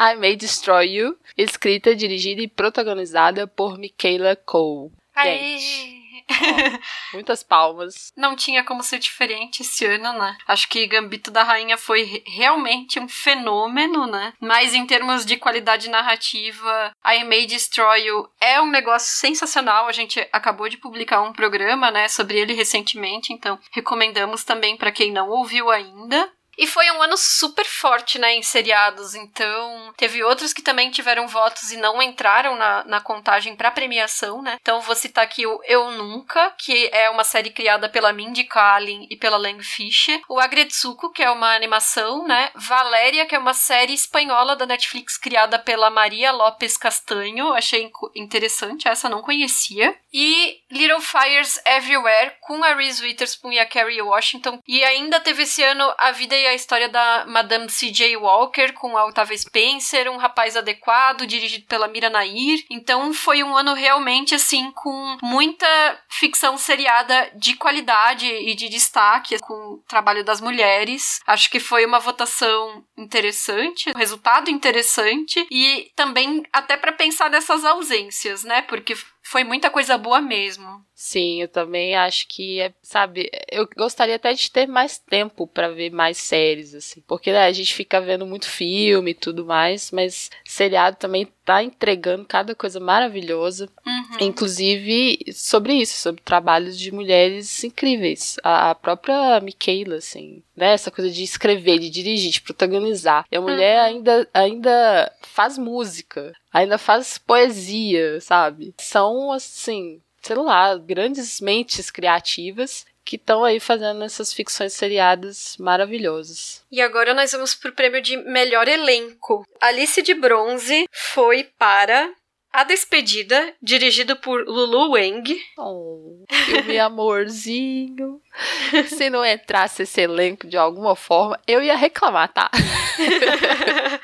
[0.00, 4.92] I May Destroy You, escrita, dirigida e protagonizada por Michaela Cole.
[5.22, 6.24] Gente,
[7.12, 8.10] ó, muitas palmas.
[8.16, 10.38] Não tinha como ser diferente esse ano, né?
[10.46, 14.32] Acho que Gambito da Rainha foi realmente um fenômeno, né?
[14.40, 19.86] Mas em termos de qualidade narrativa, I May Destroy You é um negócio sensacional.
[19.86, 24.92] A gente acabou de publicar um programa, né, sobre ele recentemente, então recomendamos também para
[24.92, 26.32] quem não ouviu ainda.
[26.56, 29.14] E foi um ano super forte, né, em seriados.
[29.14, 34.42] Então, teve outros que também tiveram votos e não entraram na, na contagem para premiação,
[34.42, 34.58] né?
[34.60, 39.06] Então, vou citar aqui o Eu Nunca, que é uma série criada pela Mindy Kaling
[39.10, 40.20] e pela Lang Fisher.
[40.28, 42.50] O Agretsuko, que é uma animação, né?
[42.54, 47.52] Valéria, que é uma série espanhola da Netflix criada pela Maria Lopes Castanho.
[47.52, 49.96] Achei interessante, essa não conhecia.
[50.12, 54.60] E Little Fires Everywhere, com a Reese Witherspoon e a Kerry Washington.
[54.66, 58.16] E ainda teve esse ano A Vida e a história da Madame C.J.
[58.16, 62.64] Walker com a Octavia Spencer, um rapaz adequado, dirigido pela Mira Nair.
[62.70, 65.66] Então foi um ano realmente assim com muita
[66.08, 71.20] ficção seriada de qualidade e de destaque com o trabalho das mulheres.
[71.26, 77.64] Acho que foi uma votação interessante, um resultado interessante e também até para pensar nessas
[77.64, 78.62] ausências, né?
[78.62, 78.94] Porque
[79.30, 80.84] foi muita coisa boa mesmo.
[80.92, 85.68] Sim, eu também acho que é, sabe, eu gostaria até de ter mais tempo para
[85.68, 89.92] ver mais séries assim, porque né, a gente fica vendo muito filme e tudo mais,
[89.92, 94.16] mas seriado também tá entregando cada coisa maravilhosa, uhum.
[94.20, 98.36] inclusive sobre isso, sobre trabalhos de mulheres incríveis.
[98.42, 103.24] A, própria Michaela, assim, né, essa coisa de escrever, de dirigir, de protagonizar.
[103.30, 103.86] E a mulher uhum.
[103.86, 108.74] ainda ainda faz música, ainda faz poesia, sabe?
[108.78, 116.64] São assim sei lá, grandes mentes criativas que estão aí fazendo essas ficções seriadas maravilhosas.
[116.70, 119.44] E agora nós vamos pro prêmio de melhor elenco.
[119.60, 122.12] Alice de Bronze foi para
[122.52, 125.40] A Despedida, dirigido por Lulu Wang.
[125.58, 128.20] Oh, filme amorzinho.
[128.88, 132.50] Se não entrasse esse elenco de alguma forma, eu ia reclamar, tá?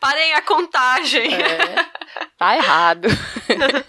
[0.00, 1.34] Parem a contagem.
[1.34, 1.86] É,
[2.36, 3.08] tá errado.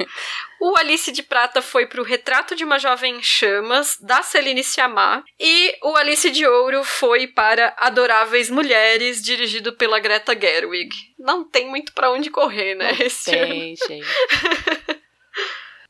[0.62, 5.24] O Alice de Prata foi pro Retrato de uma Jovem em Chamas, da Celine Sciamma.
[5.40, 10.90] E o Alice de Ouro foi para Adoráveis Mulheres, dirigido pela Greta Gerwig.
[11.18, 12.92] Não tem muito para onde correr, né?
[12.92, 13.76] Não esse tem, ano.
[13.88, 14.08] gente.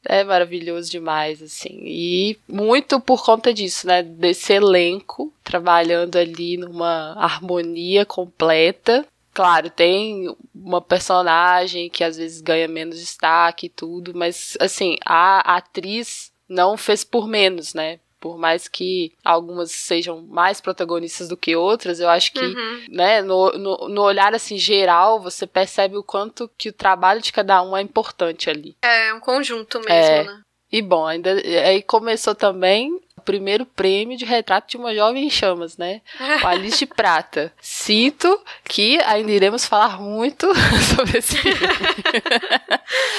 [0.05, 1.81] É maravilhoso demais, assim.
[1.83, 4.01] E muito por conta disso, né?
[4.01, 9.05] Desse elenco trabalhando ali numa harmonia completa
[9.39, 15.55] Claro, tem uma personagem que às vezes ganha menos destaque e tudo, mas assim, a
[15.55, 17.99] atriz não fez por menos, né?
[18.19, 22.85] Por mais que algumas sejam mais protagonistas do que outras, eu acho que, uhum.
[22.89, 27.31] né, no, no, no, olhar assim geral, você percebe o quanto que o trabalho de
[27.31, 28.75] cada um é importante ali.
[28.81, 30.41] É um conjunto mesmo, é, né?
[30.71, 35.29] E bom, ainda aí começou também o primeiro prêmio de retrato de uma jovem em
[35.29, 36.01] chamas, né?
[36.43, 37.53] O Alice de Prata.
[37.61, 40.47] Sinto que ainda iremos falar muito
[40.95, 41.57] sobre esse filme.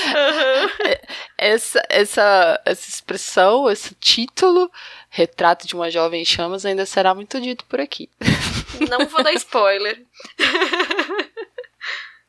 [0.09, 0.97] Uhum.
[1.37, 4.71] essa, essa, essa expressão, esse título,
[5.11, 8.09] Retrato de uma Jovem em Chamas, ainda será muito dito por aqui.
[8.89, 10.03] Não vou dar spoiler.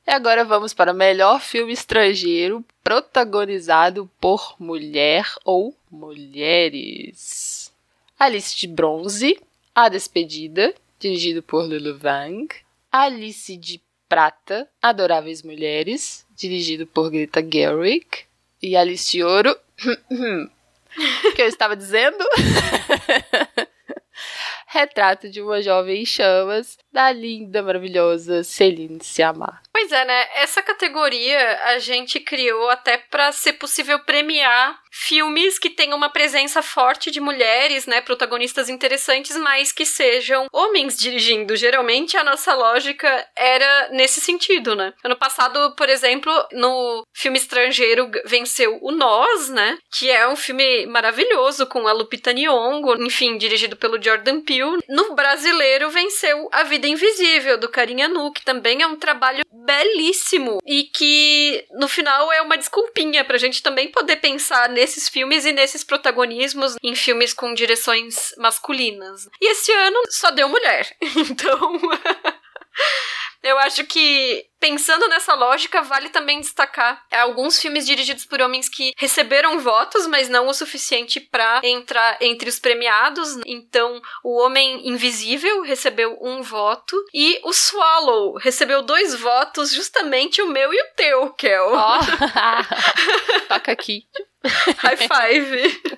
[0.07, 7.60] E agora vamos para o melhor filme estrangeiro protagonizado por mulher ou mulheres.
[8.21, 9.35] Alice de Bronze,
[9.73, 12.53] A Despedida, dirigido por Lulu Wang.
[12.91, 18.05] Alice de Prata, Adoráveis Mulheres, dirigido por Greta Gerwig.
[18.61, 19.57] E Alice de Ouro,
[21.35, 22.23] que eu estava dizendo?
[24.67, 29.61] Retrato de uma Jovem em Chamas, da linda, maravilhosa Celine Sciamma.
[29.71, 30.25] Pois é, né?
[30.35, 36.61] Essa categoria a gente criou até para ser possível premiar filmes que tenham uma presença
[36.61, 41.55] forte de mulheres, né, protagonistas interessantes, mas que sejam homens dirigindo.
[41.55, 44.93] Geralmente a nossa lógica era nesse sentido, né?
[45.03, 50.85] Ano passado, por exemplo, no filme estrangeiro venceu o Nós, né, que é um filme
[50.87, 54.83] maravilhoso com a Lupita Nyong'o, enfim, dirigido pelo Jordan Peele.
[54.89, 60.57] No brasileiro venceu A Vida Invisível do Carinha Nu, que também é um trabalho belíssimo
[60.65, 65.51] e que no final é uma desculpinha pra gente também poder pensar nesses filmes e
[65.51, 69.29] nesses protagonismos em filmes com direções masculinas.
[69.39, 70.89] E esse ano só deu mulher.
[71.31, 71.79] Então.
[73.43, 78.93] Eu acho que, pensando nessa lógica, vale também destacar alguns filmes dirigidos por homens que
[78.97, 83.39] receberam votos, mas não o suficiente para entrar entre os premiados.
[83.47, 90.47] Então, O Homem Invisível recebeu um voto e o Swallow recebeu dois votos, justamente o
[90.47, 91.71] meu e o teu, Kel.
[91.73, 93.47] Oh.
[93.49, 94.03] Toca aqui.
[94.43, 95.97] High five.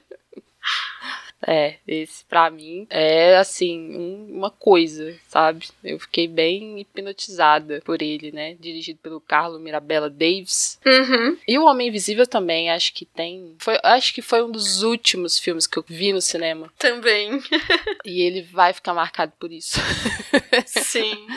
[1.45, 5.67] É, esse pra mim é assim, um, uma coisa, sabe?
[5.84, 8.56] Eu fiquei bem hipnotizada por ele, né?
[8.56, 10.79] Dirigido pelo Carlo Mirabella Davis.
[10.86, 11.38] Uhum.
[11.47, 13.56] E o Homem Invisível também, acho que tem.
[13.60, 16.71] Foi, acho que foi um dos últimos filmes que eu vi no cinema.
[16.77, 17.41] Também.
[18.06, 19.79] e ele vai ficar marcado por isso.
[20.65, 21.27] Sim.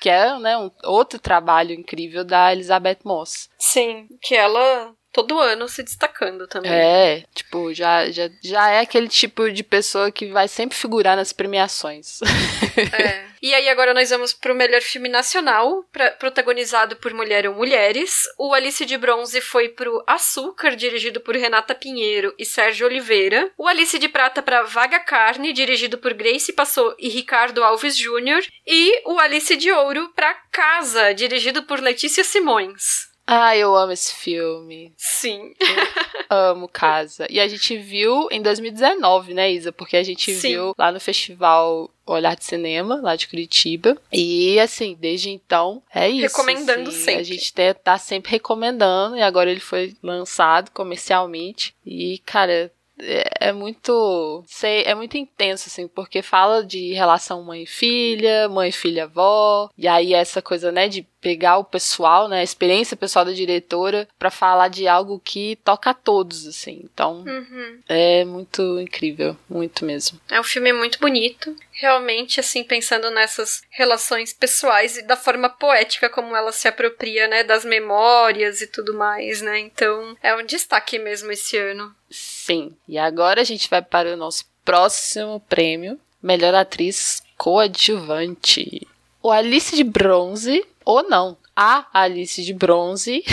[0.00, 3.50] que é, né, um outro trabalho incrível da Elizabeth Moss.
[3.58, 6.70] Sim, que ela todo ano se destacando também.
[6.70, 11.32] É, tipo, já, já, já é aquele tipo de pessoa que vai sempre figurar nas
[11.32, 12.20] premiações.
[12.92, 13.30] é.
[13.42, 18.24] E aí agora nós vamos pro melhor filme nacional, pra, protagonizado por mulher ou mulheres.
[18.38, 23.50] O Alice de Bronze foi pro Açúcar, dirigido por Renata Pinheiro e Sérgio Oliveira.
[23.56, 28.46] O Alice de Prata para Vaga Carne, dirigido por Grace Passou e Ricardo Alves Jr.
[28.66, 33.09] E o Alice de Ouro para Casa, dirigido por Letícia Simões.
[33.32, 34.92] Ah, eu amo esse filme.
[34.96, 35.54] Sim.
[36.28, 37.28] Eu amo Casa.
[37.30, 39.70] E a gente viu em 2019, né, Isa?
[39.70, 40.48] Porque a gente Sim.
[40.48, 43.96] viu lá no festival Olhar de Cinema, lá de Curitiba.
[44.12, 46.22] E, assim, desde então, é isso.
[46.22, 47.20] Recomendando assim, sempre.
[47.20, 49.16] A gente tá, tá sempre recomendando.
[49.16, 51.72] E agora ele foi lançado comercialmente.
[51.86, 57.62] E, cara, é, é muito, sei, é muito intenso assim, porque fala de relação mãe
[57.62, 62.28] e filha, mãe e filha avó, e aí essa coisa, né, de pegar o pessoal,
[62.28, 66.80] né, a experiência pessoal da diretora para falar de algo que toca a todos assim.
[66.84, 67.80] Então, uhum.
[67.88, 70.18] é muito incrível, muito mesmo.
[70.30, 71.54] É um filme muito bonito.
[71.80, 77.42] Realmente, assim, pensando nessas relações pessoais e da forma poética como ela se apropria, né,
[77.42, 79.58] das memórias e tudo mais, né?
[79.60, 81.94] Então, é um destaque mesmo esse ano.
[82.10, 82.76] Sim.
[82.86, 88.86] E agora a gente vai para o nosso próximo prêmio, melhor atriz coadjuvante.
[89.22, 93.24] O Alice de Bronze, ou não, a Alice de Bronze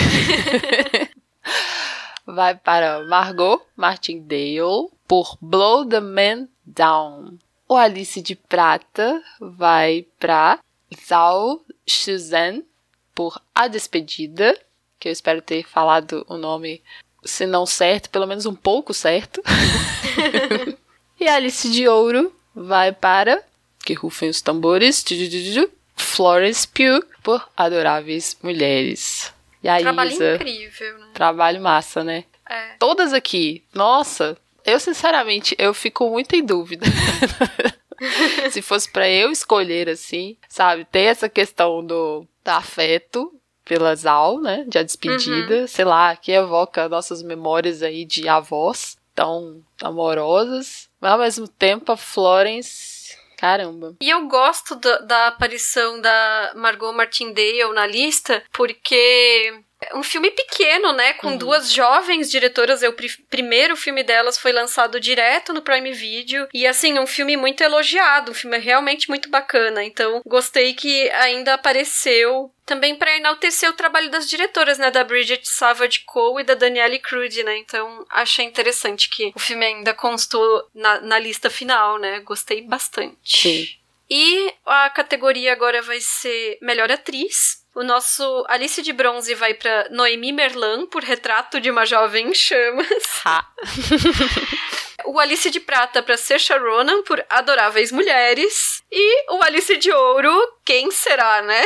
[2.24, 7.36] vai para Margot Martindale por Blow the Man Down.
[7.68, 10.58] O Alice de Prata vai para
[11.06, 12.64] Zhao Shuzhen
[13.14, 14.58] por A Despedida,
[14.98, 16.82] que eu espero ter falado o nome,
[17.22, 19.42] se não certo, pelo menos um pouco certo.
[21.20, 23.44] e a Alice de Ouro vai para,
[23.84, 25.04] que rufem os tambores,
[25.94, 29.30] Florence Pugh por Adoráveis Mulheres.
[29.62, 31.06] E aí, Trabalho Isa, incrível, né?
[31.12, 32.24] trabalho massa, né?
[32.48, 32.76] É.
[32.78, 36.86] Todas aqui, nossa, eu sinceramente, eu fico muito em dúvida.
[38.50, 43.32] Se fosse para eu escolher assim, sabe, tem essa questão do, do afeto
[43.64, 48.96] pela Zal, né, de a despedida, sei lá, que evoca nossas memórias aí de avós
[49.14, 53.96] tão amorosas, mas ao mesmo tempo a Florence, caramba.
[54.00, 59.60] E eu gosto da, da aparição da Margot Martindale na lista, porque
[59.94, 61.12] um filme pequeno, né?
[61.14, 61.36] Com Uhum.
[61.38, 62.82] duas jovens diretoras.
[62.82, 66.48] O pri- primeiro filme delas foi lançado direto no Prime Video.
[66.52, 68.32] E, assim, um filme muito elogiado.
[68.32, 69.84] Um filme realmente muito bacana.
[69.84, 74.90] Então, gostei que ainda apareceu também para enaltecer o trabalho das diretoras, né?
[74.90, 77.56] Da Bridget Savage Cole e da Danielle Crude, né?
[77.58, 82.20] Então, achei interessante que o filme ainda constou na, na lista final, né?
[82.20, 83.16] Gostei bastante.
[83.24, 83.68] Sim.
[84.10, 87.62] E a categoria agora vai ser Melhor Atriz.
[87.78, 92.34] O nosso Alice de Bronze vai para Noemi Merlan por Retrato de uma Jovem em
[92.34, 92.88] Chamas.
[93.24, 93.46] Ha.
[95.10, 98.82] O Alice de Prata para Saoirse Ronan por Adoráveis Mulheres.
[98.92, 101.62] E o Alice de Ouro, quem será, né?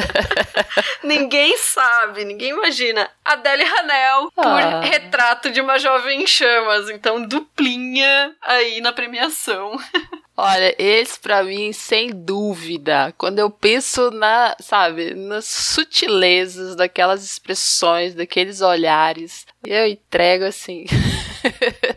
[1.04, 3.10] ninguém sabe, ninguém imagina.
[3.22, 4.80] Adele Hanel por Ah.
[4.80, 6.88] Retrato de uma Jovem em Chamas.
[6.88, 9.78] Então, duplinha aí na premiação.
[10.34, 18.14] Olha, esse para mim, sem dúvida, quando eu penso na, sabe, nas sutilezas daquelas expressões,
[18.14, 20.86] daqueles olhares, eu entrego assim.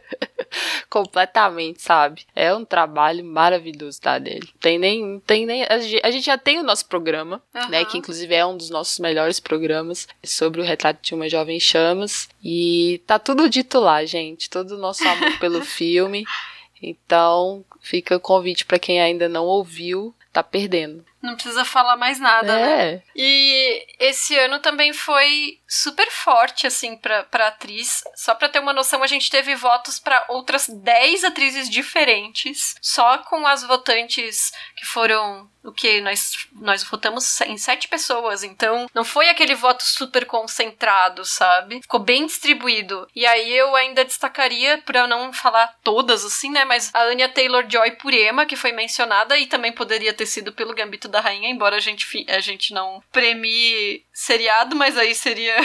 [0.89, 2.25] completamente, sabe?
[2.35, 4.49] É um trabalho maravilhoso, tá, dele.
[4.59, 7.69] Tem nem, tem nem, a gente já tem o nosso programa, uhum.
[7.69, 11.59] né, que inclusive é um dos nossos melhores programas sobre o retrato de uma jovem
[11.59, 16.25] chamas e tá tudo dito lá, gente, todo o nosso amor pelo filme.
[16.81, 21.03] Então, fica o convite para quem ainda não ouviu, tá perdendo.
[21.21, 22.61] Não precisa falar mais nada, né?
[22.61, 22.91] é.
[22.93, 23.03] né?
[23.15, 28.03] E esse ano também foi super forte, assim, pra, pra atriz.
[28.15, 33.17] Só pra ter uma noção, a gente teve votos para outras 10 atrizes diferentes, só
[33.19, 39.03] com as votantes que foram o que nós nós votamos em sete pessoas, então não
[39.03, 41.81] foi aquele voto super concentrado, sabe?
[41.81, 43.07] Ficou bem distribuído.
[43.13, 47.91] E aí eu ainda destacaria para não falar todas assim, né, mas a Anya Taylor-Joy
[47.97, 51.75] por Emma, que foi mencionada e também poderia ter sido pelo Gambito da Rainha, embora
[51.75, 55.55] a gente a gente não premie seriado, mas aí seria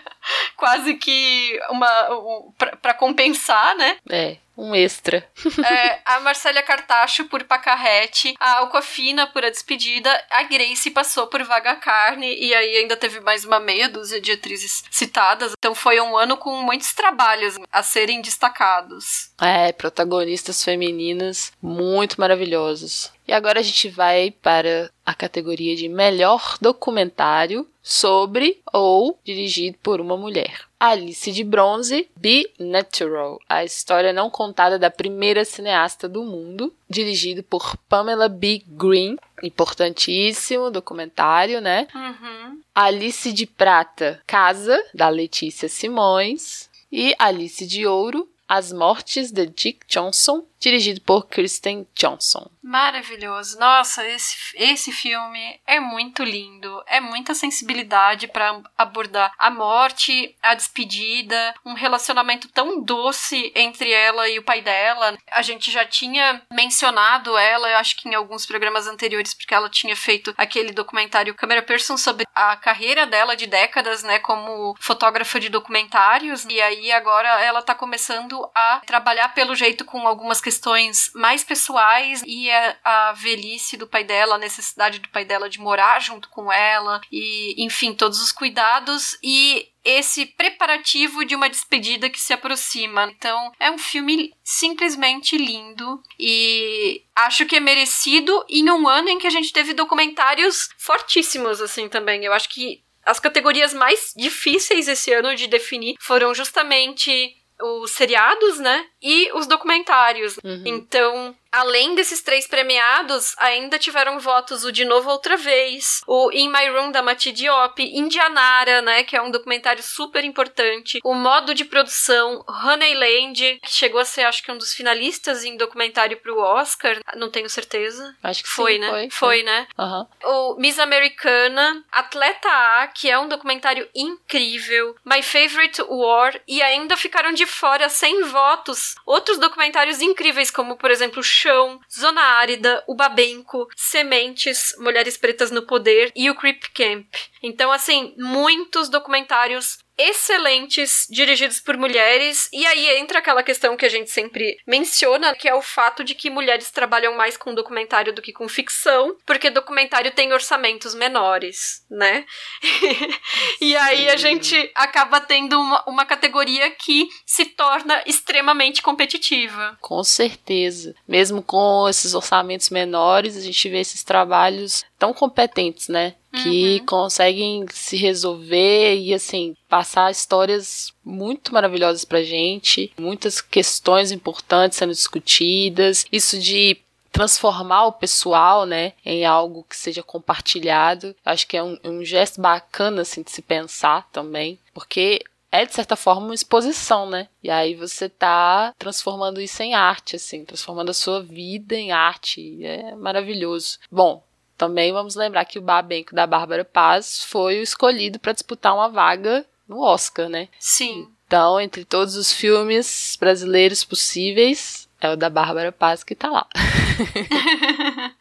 [0.56, 3.96] quase que uma um, para compensar, né?
[4.10, 5.26] É um extra.
[5.64, 11.42] é, a Marcélia Cartacho por Pacarrete, a Alcoafina por A Despedida, a Grace passou por
[11.44, 15.52] Vaga Carne, e aí ainda teve mais uma meia dúzia de atrizes citadas.
[15.58, 19.30] Então foi um ano com muitos trabalhos a serem destacados.
[19.40, 23.10] É, protagonistas femininas muito maravilhosos.
[23.30, 30.00] E agora a gente vai para a categoria de melhor documentário sobre ou dirigido por
[30.00, 30.62] uma mulher.
[30.80, 37.40] Alice de Bronze, Be Natural, a história não contada da primeira cineasta do mundo, dirigido
[37.44, 38.64] por Pamela B.
[38.66, 41.86] Green, importantíssimo documentário, né?
[41.94, 42.60] Uhum.
[42.74, 49.86] Alice de Prata, Casa, da Letícia Simões, e Alice de Ouro, As Mortes de Dick
[49.86, 52.50] Johnson, dirigido por Kristen Johnson.
[52.60, 53.58] Maravilhoso.
[53.58, 56.82] Nossa, esse, esse filme é muito lindo.
[56.86, 64.28] É muita sensibilidade para abordar a morte, a despedida, um relacionamento tão doce entre ela
[64.28, 65.16] e o pai dela.
[65.30, 69.70] A gente já tinha mencionado ela, eu acho que em alguns programas anteriores, porque ela
[69.70, 75.38] tinha feito aquele documentário Câmera Person sobre a carreira dela de décadas, né, como fotógrafa
[75.38, 76.44] de documentários.
[76.46, 82.22] E aí agora ela tá começando a trabalhar pelo jeito com algumas questões mais pessoais
[82.26, 86.28] e a, a, velhice do pai dela, a necessidade do pai dela de morar junto
[86.28, 92.32] com ela e, enfim, todos os cuidados e esse preparativo de uma despedida que se
[92.32, 93.10] aproxima.
[93.16, 99.18] Então, é um filme simplesmente lindo e acho que é merecido em um ano em
[99.18, 102.24] que a gente teve documentários fortíssimos assim também.
[102.24, 108.58] Eu acho que as categorias mais difíceis esse ano de definir foram justamente os seriados,
[108.58, 108.86] né?
[109.02, 110.36] E os documentários.
[110.44, 110.62] Uhum.
[110.64, 116.48] Então, Além desses três premiados, ainda tiveram votos o De Novo Outra Vez, o In
[116.48, 121.54] My Room da Mati Diop, Indianara, né, que é um documentário super importante, o modo
[121.54, 126.38] de produção, Honeyland, que chegou a ser, acho que, um dos finalistas em documentário pro
[126.38, 128.16] Oscar, não tenho certeza.
[128.22, 128.88] Acho que foi, sim, né?
[128.88, 129.66] Foi, foi né?
[129.78, 130.06] Uhum.
[130.24, 136.96] O Miss Americana, Atleta A, que é um documentário incrível, My Favorite War, e ainda
[136.96, 142.94] ficaram de fora sem votos outros documentários incríveis, como, por exemplo, Chão, Zona Árida, o
[142.94, 147.06] Babenco, Sementes, Mulheres Pretas no Poder e o Creep Camp.
[147.42, 153.88] Então, assim, muitos documentários excelentes, dirigidos por mulheres, e aí entra aquela questão que a
[153.88, 158.22] gente sempre menciona, que é o fato de que mulheres trabalham mais com documentário do
[158.22, 162.24] que com ficção, porque documentário tem orçamentos menores, né?
[163.60, 169.76] e aí a gente acaba tendo uma, uma categoria que se torna extremamente competitiva.
[169.82, 170.94] Com certeza.
[171.06, 176.14] Mesmo com esses orçamentos menores, a gente vê esses trabalhos tão competentes, né?
[176.30, 176.86] Que uhum.
[176.86, 184.92] conseguem se resolver e, assim, passar histórias muito maravilhosas pra gente, muitas questões importantes sendo
[184.92, 186.76] discutidas, isso de
[187.10, 191.16] transformar o pessoal, né, em algo que seja compartilhado.
[191.24, 195.74] Acho que é um, um gesto bacana, assim, de se pensar também, porque é de
[195.74, 197.26] certa forma uma exposição, né?
[197.42, 202.64] E aí você tá transformando isso em arte, assim, transformando a sua vida em arte.
[202.64, 203.78] É maravilhoso.
[203.90, 204.22] Bom,
[204.60, 208.90] também vamos lembrar que o Babenco da Bárbara Paz foi o escolhido para disputar uma
[208.90, 210.48] vaga no Oscar, né?
[210.58, 211.08] Sim.
[211.26, 216.46] Então, entre todos os filmes brasileiros possíveis, é o da Bárbara Paz que tá lá.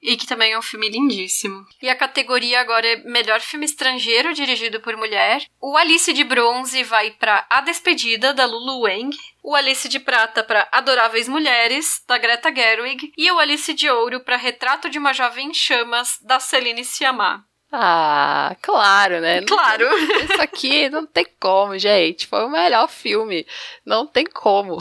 [0.00, 1.66] e que também é um filme lindíssimo.
[1.82, 5.44] E a categoria agora é Melhor Filme Estrangeiro dirigido por mulher.
[5.60, 9.14] O Alice de Bronze vai para A Despedida, da Lulu Wang.
[9.48, 13.14] O Alice de Prata para Adoráveis Mulheres, da Greta Gerwig.
[13.16, 17.46] E o Alice de Ouro para Retrato de uma Jovem em Chamas, da Celine Sciamma.
[17.72, 19.40] Ah, claro, né?
[19.46, 19.88] Claro.
[20.22, 22.26] Isso aqui não tem como, gente.
[22.26, 23.46] Foi o melhor filme.
[23.86, 24.76] Não tem como.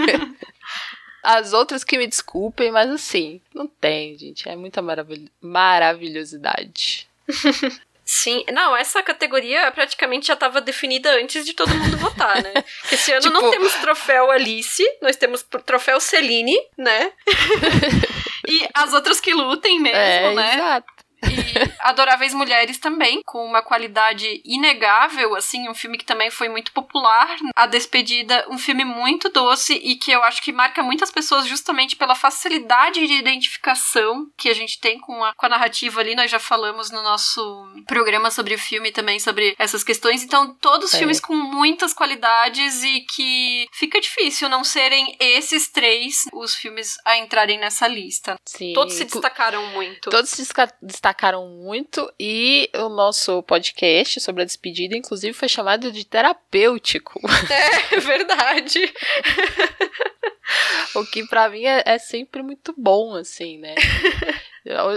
[1.24, 4.46] As outras que me desculpem, mas assim, não tem, gente.
[4.50, 7.08] É muita maravil maravilhosidade.
[8.04, 12.52] Sim, não, essa categoria praticamente já estava definida antes de todo mundo votar, né?
[12.82, 17.12] Porque esse ano Tipo- não temos troféu Alice, nós temos troféu Celine, né?
[18.48, 20.54] e as outras que lutem mesmo, é, né?
[20.54, 20.91] exato.
[21.24, 26.72] E Adoráveis Mulheres também, com uma qualidade inegável, assim, um filme que também foi muito
[26.72, 27.36] popular.
[27.56, 31.96] A Despedida, um filme muito doce e que eu acho que marca muitas pessoas justamente
[31.96, 36.14] pela facilidade de identificação que a gente tem com a, com a narrativa ali.
[36.14, 40.22] Nós já falamos no nosso programa sobre o filme também, sobre essas questões.
[40.22, 40.98] Então, todos É.
[40.98, 47.16] filmes com muitas qualidades e que fica difícil não serem esses três os filmes a
[47.18, 48.36] entrarem nessa lista.
[48.46, 48.72] Sim.
[48.72, 50.10] Todos se destacaram muito.
[50.10, 50.72] Todos se desca-
[51.12, 57.20] destacaram muito e o nosso podcast sobre a despedida, inclusive, foi chamado de terapêutico.
[57.92, 58.80] É verdade.
[60.96, 63.74] o que pra mim é, é sempre muito bom, assim, né?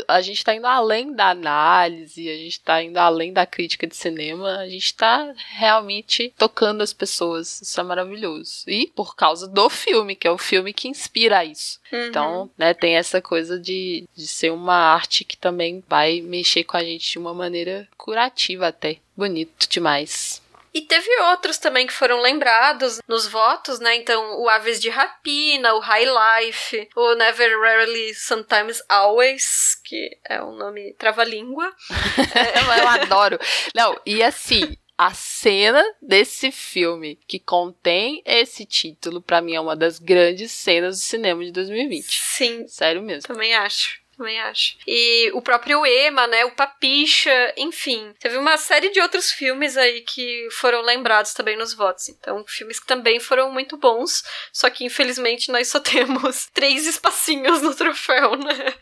[0.07, 3.95] A gente tá indo além da análise, a gente tá indo além da crítica de
[3.95, 7.61] cinema, a gente tá realmente tocando as pessoas.
[7.61, 8.63] Isso é maravilhoso.
[8.67, 11.79] E por causa do filme, que é o filme que inspira isso.
[11.91, 12.07] Uhum.
[12.07, 16.77] Então, né, tem essa coisa de, de ser uma arte que também vai mexer com
[16.77, 18.97] a gente de uma maneira curativa até.
[19.15, 20.44] Bonito demais.
[20.75, 23.95] E teve outros também que foram lembrados nos votos, né?
[23.95, 30.43] Então, o Aves de Rapina, o High Life, o Never Rarely Sometimes Always, que é
[30.43, 31.73] um nome trava-língua.
[31.89, 33.39] eu, eu adoro.
[33.73, 39.77] Não, e assim, a cena desse filme que contém esse título, pra mim, é uma
[39.77, 42.21] das grandes cenas do cinema de 2020.
[42.21, 43.27] Sim, Sério mesmo.
[43.27, 44.03] também acho.
[44.17, 44.77] Também acho.
[44.87, 46.45] E o próprio Ema, né?
[46.45, 48.13] O Papicha, enfim.
[48.19, 52.07] Teve uma série de outros filmes aí que foram lembrados também nos votos.
[52.09, 54.23] Então, filmes que também foram muito bons.
[54.53, 58.73] Só que, infelizmente, nós só temos três espacinhos no troféu, né?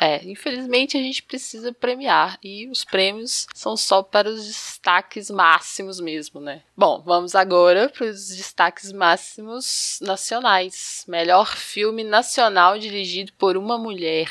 [0.00, 6.00] É, infelizmente a gente precisa premiar e os prêmios são só para os destaques máximos
[6.00, 6.62] mesmo, né?
[6.76, 11.04] Bom, vamos agora para os destaques máximos nacionais.
[11.06, 14.28] Melhor filme nacional dirigido por uma mulher.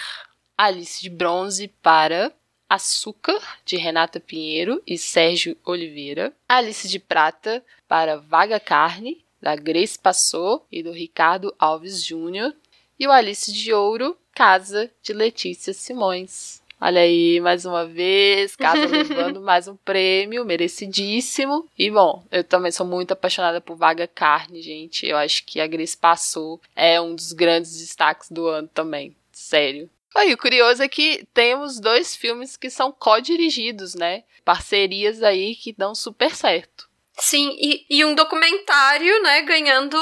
[0.58, 2.34] Alice de Bronze para
[2.70, 6.34] Açúcar, de Renata Pinheiro e Sérgio Oliveira.
[6.48, 12.54] Alice de Prata para Vaga Carne, da Grace Passou e do Ricardo Alves Júnior.
[13.00, 16.64] E o Alice de Ouro, Casa, de Letícia Simões.
[16.82, 21.70] Olha aí, mais uma vez, Casa levando mais um prêmio, merecidíssimo.
[21.78, 25.06] E bom, eu também sou muito apaixonada por Vaga Carne, gente.
[25.06, 29.16] Eu acho que a Grace Passou é um dos grandes destaques do ano também.
[29.32, 29.88] Sério.
[30.16, 34.24] Aí, o curioso é que temos dois filmes que são co-dirigidos, né?
[34.44, 36.90] Parcerias aí que dão super certo.
[37.20, 39.96] Sim, e, e um documentário, né, ganhando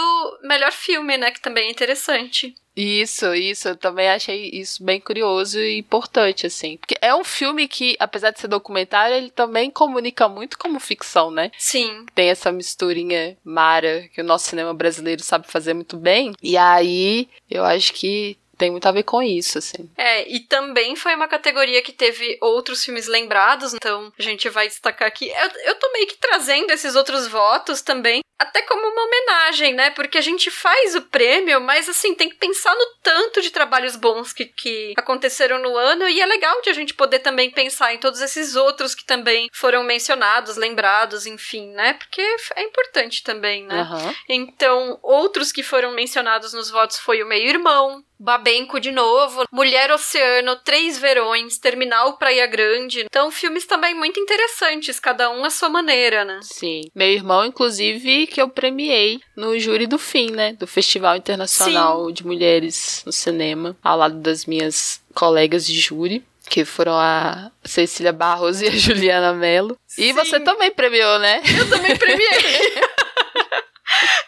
[0.43, 2.55] melhor filme, né, que também é interessante.
[2.81, 6.77] Isso, isso, eu também achei isso bem curioso e importante, assim.
[6.77, 11.29] Porque é um filme que, apesar de ser documentário, ele também comunica muito como ficção,
[11.29, 11.51] né?
[11.57, 16.31] Sim, Tem essa misturinha mara que o nosso cinema brasileiro sabe fazer muito bem.
[16.41, 19.89] E aí, eu acho que tem muito a ver com isso, assim.
[19.97, 24.67] É, e também foi uma categoria que teve outros filmes lembrados, então a gente vai
[24.67, 25.29] destacar aqui.
[25.29, 29.89] Eu, eu tô meio que trazendo esses outros votos também, até como uma homenagem, né?
[29.91, 33.97] Porque a gente faz o prêmio, mas assim, tem que pensar no tanto de trabalhos
[33.97, 37.93] bons que, que aconteceram no ano, e é legal de a gente poder também pensar
[37.93, 41.93] em todos esses outros que também foram mencionados, lembrados, enfim, né?
[41.93, 42.21] Porque
[42.55, 43.81] é importante também, né?
[43.81, 44.15] Aham.
[44.29, 49.89] Então, outros que foram mencionados nos votos foi o Meio Irmão, Babenco de novo, Mulher
[49.91, 53.05] Oceano, Três Verões, Terminal Praia Grande.
[53.05, 56.39] Então, filmes também muito interessantes, cada um à sua maneira, né?
[56.43, 56.81] Sim.
[56.93, 60.53] Meu irmão, inclusive, que eu premiei no júri do fim, né?
[60.53, 66.23] Do Festival Internacional de Mulheres no Cinema, ao lado das minhas colegas de júri.
[66.49, 69.77] Que foram a Cecília Barros e a Juliana Mello.
[69.97, 70.13] E Sim.
[70.13, 71.41] você também premiou, né?
[71.59, 72.73] Eu também premiei.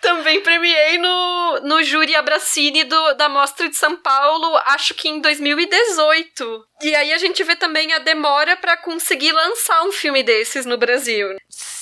[0.02, 5.20] também premiei no, no júri Abracine do, da Mostra de São Paulo, acho que em
[5.22, 6.66] 2018.
[6.84, 10.78] E aí a gente vê também a demora pra conseguir lançar um filme desses no
[10.78, 11.30] Brasil.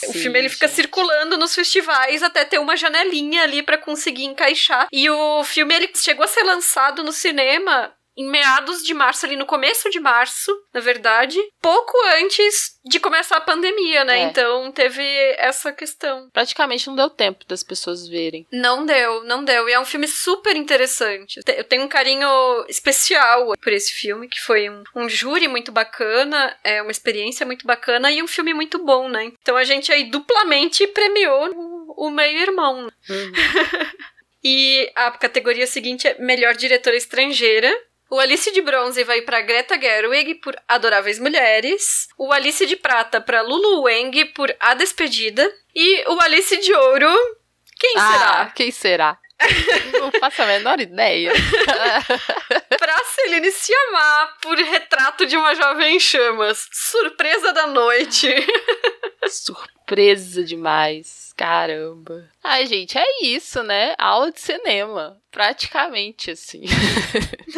[0.07, 0.75] O Sim, filme ele fica gente.
[0.75, 4.87] circulando nos festivais até ter uma janelinha ali pra conseguir encaixar.
[4.91, 9.35] E o filme ele chegou a ser lançado no cinema em meados de março, ali
[9.37, 14.19] no começo de março, na verdade, pouco antes de começar a pandemia, né?
[14.19, 14.23] É.
[14.23, 15.01] Então teve
[15.37, 16.29] essa questão.
[16.33, 18.45] Praticamente não deu tempo das pessoas verem.
[18.51, 19.69] Não deu, não deu.
[19.69, 21.39] E é um filme super interessante.
[21.43, 22.27] Te- Eu tenho um carinho
[22.67, 27.65] especial por esse filme, que foi um, um júri muito bacana, é uma experiência muito
[27.65, 29.31] bacana e um filme muito bom, né?
[29.41, 32.83] Então a gente aí duplamente premiou o, o meio-irmão.
[32.83, 32.91] né?
[34.43, 37.69] E a categoria seguinte é Melhor Diretora Estrangeira.
[38.09, 42.07] O Alice de Bronze vai para Greta Gerwig por Adoráveis Mulheres.
[42.17, 45.47] O Alice de Prata para Lulu Wang por A Despedida.
[45.75, 47.13] E o Alice de Ouro,
[47.79, 48.51] quem Ah, será?
[48.55, 49.17] quem será?
[49.99, 51.31] não faço a menor ideia.
[52.77, 56.67] Pra Celine Sciamma por Retrato de uma Jovem em Chamas.
[56.71, 58.27] Surpresa da noite.
[59.27, 59.69] Surpresa
[60.45, 61.33] demais.
[61.35, 62.29] Caramba.
[62.43, 63.95] Ai, gente, é isso, né?
[63.97, 65.21] Aula de cinema.
[65.31, 66.63] Praticamente, assim.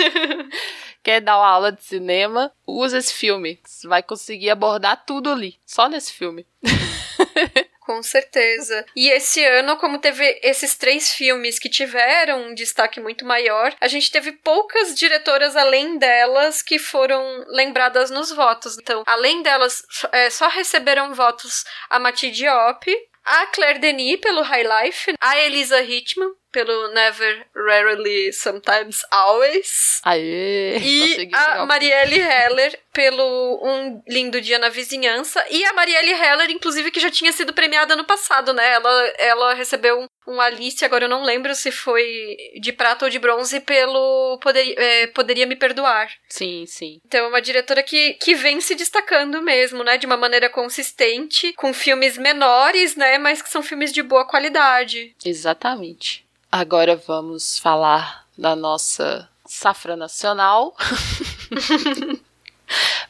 [1.03, 2.51] Quer dar uma aula de cinema?
[2.65, 3.59] Usa esse filme.
[3.65, 5.57] Você vai conseguir abordar tudo ali.
[5.65, 6.45] Só nesse filme.
[7.81, 8.85] Com certeza.
[8.95, 13.87] E esse ano, como teve esses três filmes que tiveram um destaque muito maior, a
[13.87, 18.77] gente teve poucas diretoras além delas que foram lembradas nos votos.
[18.77, 22.85] Então, além delas, é, só receberam votos a Mati Diop,
[23.25, 30.01] a Claire Denis pelo High Life, a Elisa Hitman pelo Never, Rarely, Sometimes, Always.
[30.03, 30.77] Aê!
[30.79, 35.43] E a Marielle Heller pelo Um Lindo Dia na Vizinhança.
[35.49, 38.73] E a Marielle Heller, inclusive, que já tinha sido premiada no passado, né?
[38.73, 43.17] Ela, ela recebeu um, Alice, agora eu não lembro se foi de prata ou de
[43.17, 46.11] bronze, pelo Poder, é, Poderia Me Perdoar.
[46.29, 47.01] Sim, sim.
[47.05, 49.97] Então é uma diretora que, que vem se destacando mesmo, né?
[49.97, 53.17] De uma maneira consistente, com filmes menores, né?
[53.17, 55.15] Mas que são filmes de boa qualidade.
[55.25, 56.25] Exatamente.
[56.51, 60.75] Agora vamos falar da nossa safra nacional.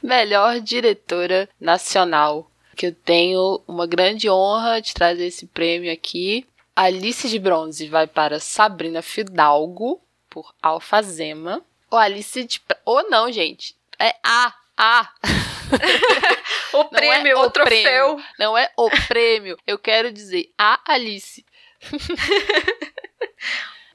[0.01, 2.49] Melhor diretora nacional.
[2.76, 6.47] Que eu tenho uma grande honra de trazer esse prêmio aqui.
[6.76, 11.64] Alice de Bronze vai para Sabrina Fidalgo, por Alfazema.
[11.90, 12.62] Ou Alice de.
[12.86, 13.76] Ou não, gente.
[14.00, 14.54] É A.
[14.78, 15.10] A.
[16.74, 18.18] O prêmio, é o, o troféu.
[18.40, 19.58] Não é o prêmio.
[19.68, 21.46] Eu quero dizer a Alice.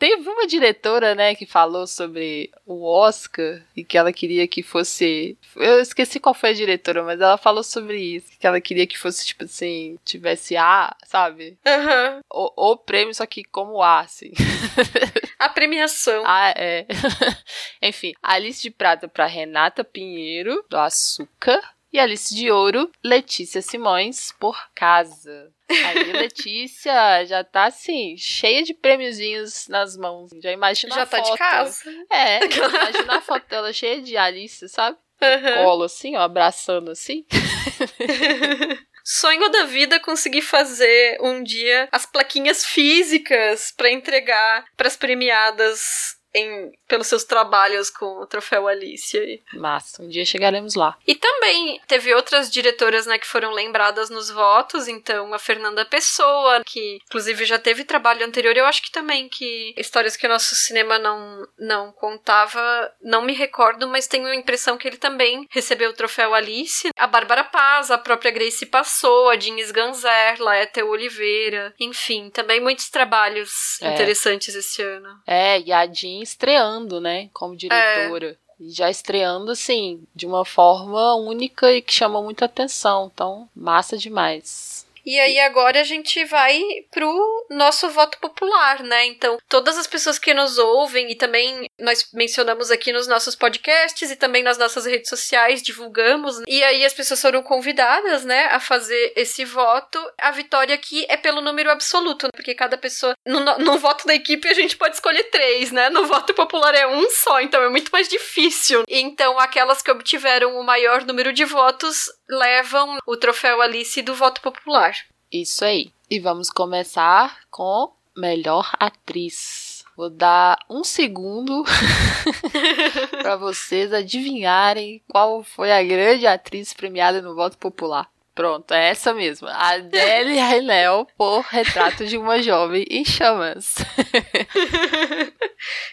[0.06, 5.36] Teve uma diretora, né, que falou sobre o Oscar e que ela queria que fosse.
[5.56, 8.38] Eu esqueci qual foi a diretora, mas ela falou sobre isso.
[8.38, 11.58] Que ela queria que fosse, tipo assim, tivesse A, sabe?
[11.66, 12.20] Aham.
[12.30, 14.30] O, o prêmio, só que como A, assim.
[15.40, 16.22] A premiação.
[16.24, 16.86] Ah, é.
[17.82, 21.60] Enfim, Alice de Prata para Renata Pinheiro, do Açúcar.
[21.96, 25.50] E Alice de Ouro, Letícia Simões, por Casa.
[25.66, 30.30] Aí, Letícia já tá assim, cheia de prêmiozinhos nas mãos.
[30.42, 31.32] Já imagina Já a tá foto.
[31.32, 31.90] de casa.
[32.12, 34.98] É, imagina a foto dela cheia de Alice, sabe?
[35.22, 35.64] Aham.
[35.64, 37.24] Colo assim, ó, abraçando assim.
[39.02, 46.72] Sonho da vida conseguir fazer um dia as plaquinhas físicas pra entregar pras premiadas em,
[46.86, 49.42] pelos seus trabalhos com o troféu Alice aí.
[49.54, 50.96] Massa, um dia chegaremos lá.
[51.06, 56.62] E também teve outras diretoras, né, que foram lembradas nos votos, então a Fernanda Pessoa,
[56.64, 60.54] que inclusive já teve trabalho anterior, eu acho que também que histórias que o nosso
[60.54, 65.90] cinema não não contava, não me recordo, mas tenho a impressão que ele também recebeu
[65.90, 66.90] o troféu Alice.
[66.96, 72.88] A Bárbara Paz, a própria Grace Passou, a Jean Sganzer, Laeteo Oliveira, enfim, também muitos
[72.90, 73.92] trabalhos É.
[73.92, 75.08] interessantes esse ano.
[75.26, 78.36] É, e a Jean estreando, né, como diretora.
[78.58, 83.10] E já estreando, assim, de uma forma única e que chamou muita atenção.
[83.12, 84.75] Então, massa demais.
[85.06, 89.06] E aí agora a gente vai pro nosso voto popular, né?
[89.06, 94.10] Então, todas as pessoas que nos ouvem e também nós mencionamos aqui nos nossos podcasts
[94.10, 96.42] e também nas nossas redes sociais, divulgamos.
[96.48, 99.98] E aí as pessoas foram convidadas, né, a fazer esse voto.
[100.18, 104.14] A vitória aqui é pelo número absoluto, porque cada pessoa no, no- no voto da
[104.14, 105.88] equipe a gente pode escolher três, né?
[105.88, 108.82] No voto popular é um só, então é muito mais difícil.
[108.88, 114.40] Então, aquelas que obtiveram o maior número de votos levam o troféu Alice do voto
[114.40, 114.95] popular.
[115.32, 115.92] Isso aí.
[116.10, 119.84] E vamos começar com melhor atriz.
[119.96, 121.64] Vou dar um segundo
[123.22, 128.08] para vocês adivinharem qual foi a grande atriz premiada no voto popular.
[128.34, 129.48] Pronto, é essa mesmo.
[129.48, 133.76] Adele Haenel por Retrato de uma Jovem em Chamas.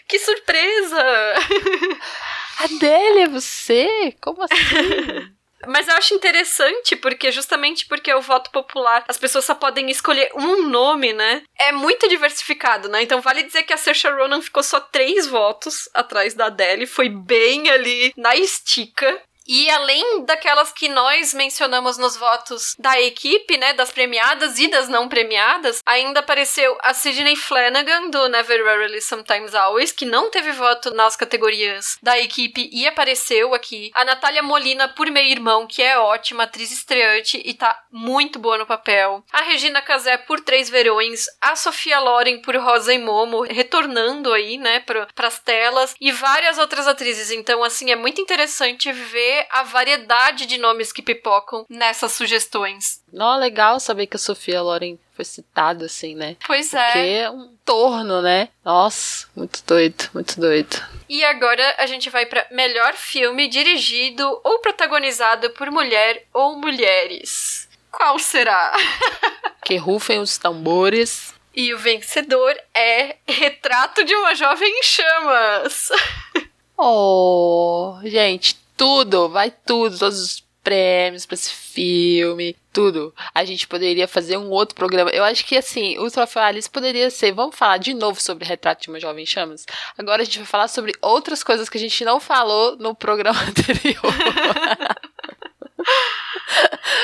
[0.06, 1.02] Que surpresa!
[2.60, 4.14] Adele, é você?
[4.20, 4.54] Como assim?
[5.68, 9.90] Mas eu acho interessante porque, justamente porque é o voto popular, as pessoas só podem
[9.90, 11.42] escolher um nome, né?
[11.58, 13.02] É muito diversificado, né?
[13.02, 17.08] Então vale dizer que a Saoirse Ronan ficou só três votos atrás da Adele, foi
[17.08, 19.22] bem ali na estica.
[19.46, 24.88] E além daquelas que nós mencionamos nos votos da equipe, né, das premiadas e das
[24.88, 30.52] não premiadas, ainda apareceu a Sidney Flanagan do Never Rarely Sometimes Always, que não teve
[30.52, 33.90] voto nas categorias da equipe e apareceu aqui.
[33.94, 38.58] A Natália Molina por Meu Irmão, que é ótima, atriz estreante e tá muito boa
[38.58, 39.22] no papel.
[39.32, 44.56] A Regina Casé por Três Verões, a Sofia Loren por Rosa e Momo, retornando aí,
[44.56, 47.30] né, para as telas e várias outras atrizes.
[47.30, 53.02] Então, assim, é muito interessante ver a variedade de nomes que pipocam nessas sugestões.
[53.12, 56.36] Não, legal saber que a Sofia Loren foi citada assim, né?
[56.46, 56.86] Pois é.
[56.86, 58.48] Porque é um torno, né?
[58.64, 60.76] Nossa, muito doido, muito doido.
[61.08, 67.68] E agora a gente vai para melhor filme dirigido ou protagonizado por mulher ou mulheres.
[67.90, 68.72] Qual será?
[69.64, 71.32] que rufem os tambores.
[71.54, 75.88] E o vencedor é Retrato de uma Jovem em Chamas.
[76.76, 83.14] Oh, gente, tudo, vai tudo, todos os prêmios para esse filme, tudo.
[83.34, 85.10] A gente poderia fazer um outro programa.
[85.10, 87.32] Eu acho que assim, o Troféu Alice poderia ser.
[87.32, 89.66] Vamos falar de novo sobre Retrato de uma Jovem Chamas?
[89.98, 93.40] Agora a gente vai falar sobre outras coisas que a gente não falou no programa
[93.44, 94.14] anterior.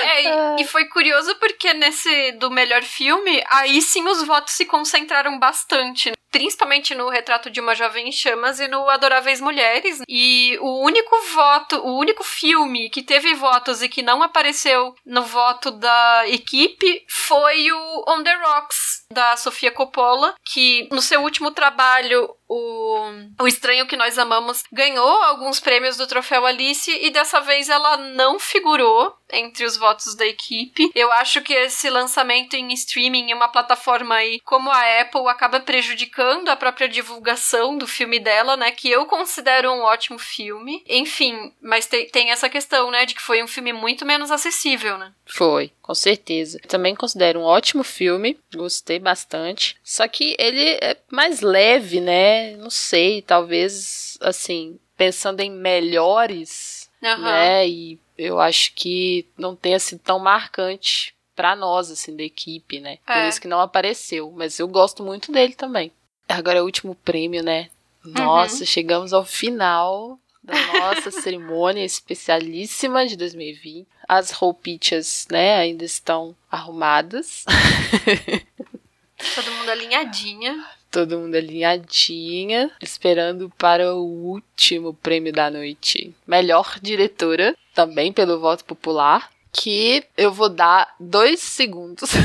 [0.02, 5.38] É, e foi curioso porque nesse do melhor filme, aí sim os votos se concentraram
[5.38, 6.12] bastante.
[6.30, 10.00] Principalmente no Retrato de uma Jovem em Chamas e no Adoráveis Mulheres.
[10.08, 15.22] E o único voto, o único filme que teve votos e que não apareceu no
[15.22, 21.50] voto da equipe foi o On the Rocks, da Sofia Coppola, que no seu último
[21.50, 22.98] trabalho o,
[23.40, 27.96] o Estranho que Nós Amamos ganhou alguns prêmios do Troféu Alice e dessa vez ela
[27.96, 30.90] não figurou entre os votos da equipe.
[30.92, 35.60] Eu acho que esse lançamento em streaming em uma plataforma aí como a Apple acaba
[35.60, 38.72] prejudicando a própria divulgação do filme dela, né?
[38.72, 40.82] Que eu considero um ótimo filme.
[40.88, 43.06] Enfim, mas tem, tem essa questão, né?
[43.06, 45.12] De que foi um filme muito menos acessível, né?
[45.24, 46.58] Foi, com certeza.
[46.66, 49.76] Também considero um ótimo filme, gostei bastante.
[49.84, 52.39] Só que ele é mais leve, né?
[52.56, 57.22] Não sei, talvez, assim, pensando em melhores, uhum.
[57.22, 57.68] né?
[57.68, 62.98] E eu acho que não tenha sido tão marcante para nós, assim, da equipe, né?
[63.06, 63.28] Por é.
[63.28, 64.32] isso que não apareceu.
[64.36, 65.90] Mas eu gosto muito dele também.
[66.28, 67.70] Agora é o último prêmio, né?
[68.04, 68.66] Nossa, uhum.
[68.66, 73.86] chegamos ao final da nossa cerimônia especialíssima de 2020.
[74.08, 77.44] As roupitas, né, ainda estão arrumadas.
[79.34, 80.66] Todo mundo alinhadinha.
[80.90, 86.14] Todo mundo alinhadinha, esperando para o último prêmio da noite.
[86.26, 92.10] Melhor diretora, também pelo voto popular, que eu vou dar dois segundos.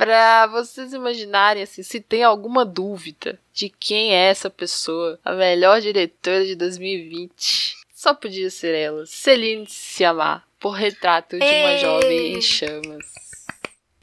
[0.00, 5.78] para vocês imaginarem assim, se tem alguma dúvida de quem é essa pessoa, a melhor
[5.78, 12.40] diretora de 2020, só podia ser ela, Celine Sciamma, por Retrato de uma Jovem em
[12.40, 13.29] Chamas.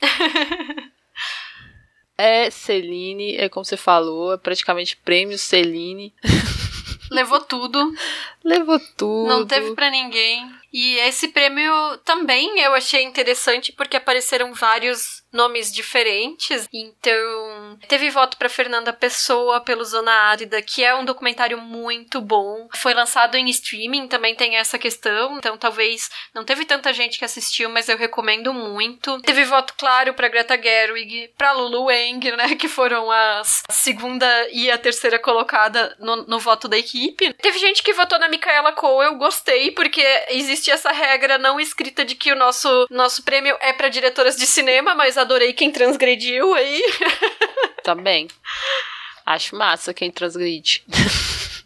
[2.18, 6.14] é Celine, é como você falou, é praticamente prêmio Celine.
[7.10, 7.94] Levou tudo.
[8.44, 9.28] Levou tudo.
[9.30, 10.52] Não teve para ninguém.
[10.74, 11.72] E esse prêmio
[12.04, 16.68] também eu achei interessante porque apareceram vários nomes diferentes.
[16.74, 22.68] Então, teve voto para Fernanda Pessoa pelo Zona Árida, que é um documentário muito bom.
[22.76, 25.38] Foi lançado em streaming, também tem essa questão.
[25.38, 29.22] Então, talvez não teve tanta gente que assistiu, mas eu recomendo muito.
[29.22, 34.72] Teve voto claro para Greta Gerwig, para Lulu Wang, né, que foram as segunda e
[34.72, 37.32] a terceira colocada no, no voto da equipe.
[37.34, 42.04] Teve gente que votou na Micaela Cole, eu gostei porque existe essa regra não escrita
[42.04, 46.54] de que o nosso nosso prêmio é para diretoras de cinema, mas adorei quem transgrediu
[46.54, 46.82] aí.
[47.84, 48.30] Também.
[49.26, 50.84] Acho massa quem transgride.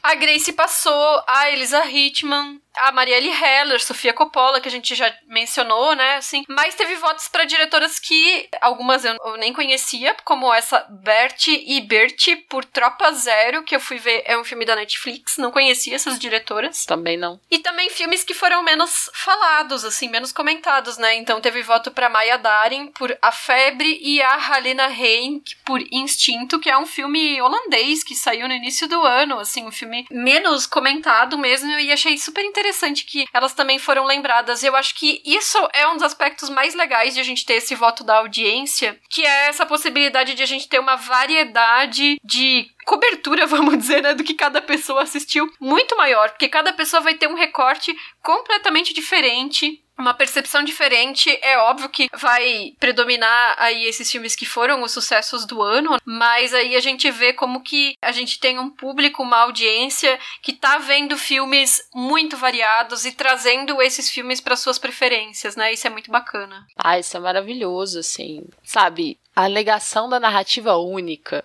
[0.02, 5.14] A Grace passou, a Elisa Hitman, a Marielle Heller, Sofia Coppola, que a gente já
[5.28, 6.44] mencionou, né, assim.
[6.48, 12.36] Mas teve votos para diretoras que algumas eu nem conhecia, como essa Bertie e Bertie
[12.36, 16.18] por Tropa Zero, que eu fui ver, é um filme da Netflix, não conhecia essas
[16.18, 16.86] diretoras.
[16.86, 17.40] Também não.
[17.50, 21.16] E também filmes que foram menos falados, assim, menos comentados, né?
[21.16, 26.60] Então teve voto para Maya Darin por A Febre e a Halina Henk por Instinto,
[26.60, 30.66] que é um filme holandês que saiu no início do ano, assim, um filme menos
[30.66, 34.64] comentado mesmo e achei super interessante interessante que elas também foram lembradas.
[34.64, 37.74] Eu acho que isso é um dos aspectos mais legais de a gente ter esse
[37.74, 43.46] voto da audiência, que é essa possibilidade de a gente ter uma variedade de cobertura,
[43.48, 47.28] vamos dizer, né, do que cada pessoa assistiu, muito maior, porque cada pessoa vai ter
[47.28, 51.30] um recorte completamente diferente uma percepção diferente.
[51.42, 56.54] É óbvio que vai predominar aí esses filmes que foram os sucessos do ano, mas
[56.54, 60.78] aí a gente vê como que a gente tem um público, uma audiência que tá
[60.80, 65.72] vendo filmes muito variados e trazendo esses filmes para suas preferências, né?
[65.72, 66.66] Isso é muito bacana.
[66.76, 68.44] Ah, isso é maravilhoso, assim.
[68.64, 71.44] Sabe, a negação da narrativa única.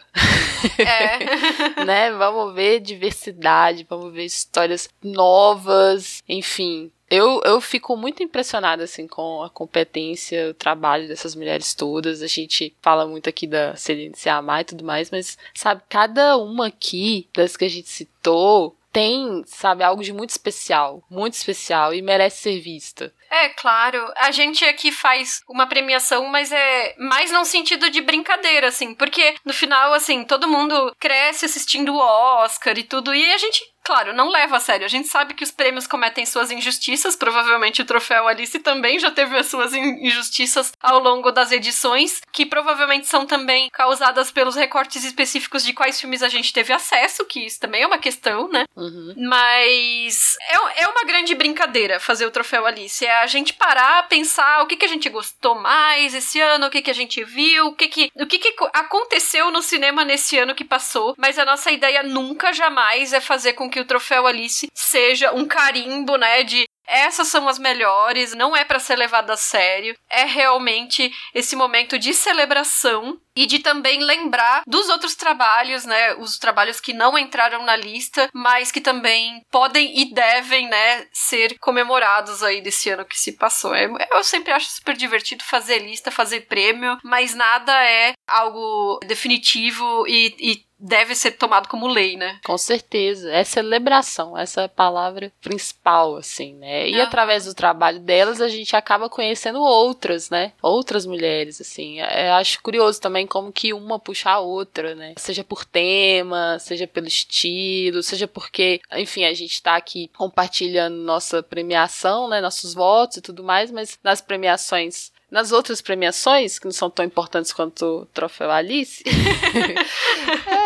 [0.78, 1.26] É.
[1.84, 2.12] né?
[2.12, 6.90] Vamos ver diversidade, vamos ver histórias novas, enfim.
[7.10, 12.22] Eu, eu fico muito impressionada, assim, com a competência, o trabalho dessas mulheres todas.
[12.22, 16.66] A gente fala muito aqui da Celine Amar e tudo mais, mas, sabe, cada uma
[16.66, 22.00] aqui, das que a gente citou, tem, sabe, algo de muito especial, muito especial e
[22.00, 23.12] merece ser vista.
[23.30, 24.10] É, claro.
[24.16, 28.94] A gente aqui faz uma premiação, mas é mais num sentido de brincadeira, assim.
[28.94, 33.14] Porque no final, assim, todo mundo cresce assistindo o Oscar e tudo.
[33.14, 34.84] E a gente claro, não leva a sério.
[34.84, 39.12] A gente sabe que os prêmios cometem suas injustiças, provavelmente o troféu Alice também já
[39.12, 45.04] teve as suas injustiças ao longo das edições, que provavelmente são também causadas pelos recortes
[45.04, 48.64] específicos de quais filmes a gente teve acesso, que isso também é uma questão, né?
[48.74, 49.14] Uhum.
[49.28, 53.06] Mas é, é uma grande brincadeira fazer o troféu Alice.
[53.06, 56.70] É a gente parar, pensar o que, que a gente gostou mais esse ano, o
[56.70, 60.36] que, que a gente viu, o que, que, o que, que aconteceu no cinema nesse
[60.36, 64.26] ano que passou, mas a nossa ideia nunca, jamais é fazer com que o troféu
[64.26, 69.30] Alice seja um carimbo, né, de essas são as melhores, não é para ser levado
[69.30, 75.84] a sério, é realmente esse momento de celebração e de também lembrar dos outros trabalhos,
[75.84, 81.06] né, os trabalhos que não entraram na lista, mas que também podem e devem, né,
[81.12, 83.74] ser comemorados aí desse ano que se passou.
[83.74, 90.06] É, eu sempre acho super divertido fazer lista, fazer prêmio, mas nada é algo definitivo
[90.06, 92.38] e, e deve ser tomado como lei, né?
[92.44, 93.32] Com certeza.
[93.32, 96.88] É celebração, essa é a palavra principal, assim, né?
[96.88, 100.52] E através do trabalho delas, a gente acaba conhecendo outras, né?
[100.62, 102.00] Outras mulheres, assim.
[102.00, 105.14] É, eu acho curioso também como que uma puxa a outra, né?
[105.16, 111.42] Seja por tema, seja pelo estilo, seja porque, enfim, a gente tá aqui compartilhando nossa
[111.42, 112.40] premiação, né?
[112.40, 117.04] Nossos votos e tudo mais, mas nas premiações nas outras premiações, que não são tão
[117.04, 119.10] importantes quanto o Troféu Alice, é,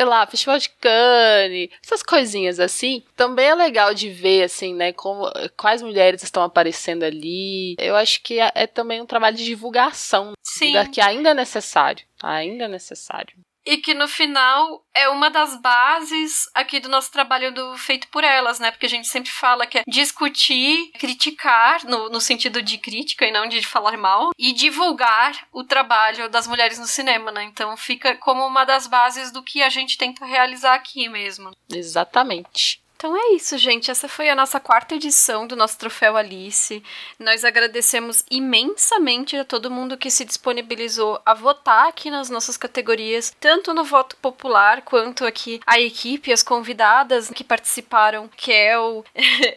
[0.00, 4.94] sei lá, Festival de Cannes, essas coisinhas assim, também é legal de ver, assim, né,
[4.94, 7.74] como, quais mulheres estão aparecendo ali.
[7.78, 10.72] Eu acho que é, é também um trabalho de divulgação, Sim.
[10.90, 16.48] que ainda é necessário, ainda é necessário e que no final é uma das bases
[16.54, 18.70] aqui do nosso trabalho do feito por elas, né?
[18.70, 23.32] Porque a gente sempre fala que é discutir, criticar, no, no sentido de crítica e
[23.32, 27.44] não de falar mal, e divulgar o trabalho das mulheres no cinema, né?
[27.44, 31.50] Então fica como uma das bases do que a gente tenta realizar aqui mesmo.
[31.70, 32.79] Exatamente.
[33.00, 33.90] Então é isso, gente.
[33.90, 36.82] Essa foi a nossa quarta edição do nosso Troféu Alice.
[37.18, 43.34] Nós agradecemos imensamente a todo mundo que se disponibilizou a votar aqui nas nossas categorias,
[43.40, 49.02] tanto no voto popular quanto aqui a equipe, as convidadas que participaram, que é o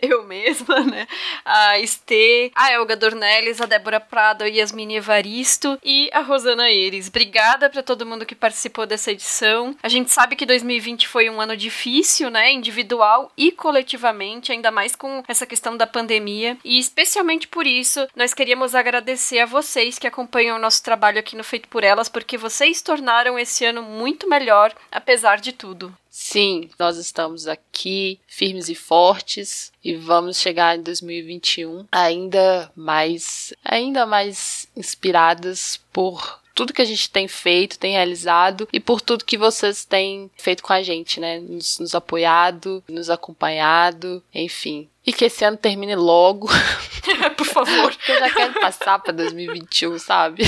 [0.01, 1.05] eu mesma, né?
[1.43, 7.09] A Estê, a Elga Dornelles, a Débora Prado, a Yasmine Evaristo e a Rosana Eires.
[7.09, 9.75] Obrigada para todo mundo que participou dessa edição.
[9.83, 12.49] A gente sabe que 2020 foi um ano difícil, né?
[12.49, 16.57] Individual e coletivamente, ainda mais com essa questão da pandemia.
[16.63, 21.36] E especialmente por isso, nós queríamos agradecer a vocês que acompanham o nosso trabalho aqui
[21.36, 25.95] no Feito por Elas, porque vocês tornaram esse ano muito melhor, apesar de tudo.
[26.09, 34.05] Sim, nós estamos aqui firmes e fortes e vamos chegar em 2021 ainda mais ainda
[34.05, 39.38] mais inspiradas por tudo que a gente tem feito, tem realizado e por tudo que
[39.38, 41.39] vocês têm feito com a gente, né?
[41.39, 44.88] Nos, nos apoiado, nos acompanhado, enfim.
[45.06, 46.47] E que esse ano termine logo.
[47.36, 47.93] por favor.
[47.93, 50.43] Porque eu já quero passar para 2021, sabe?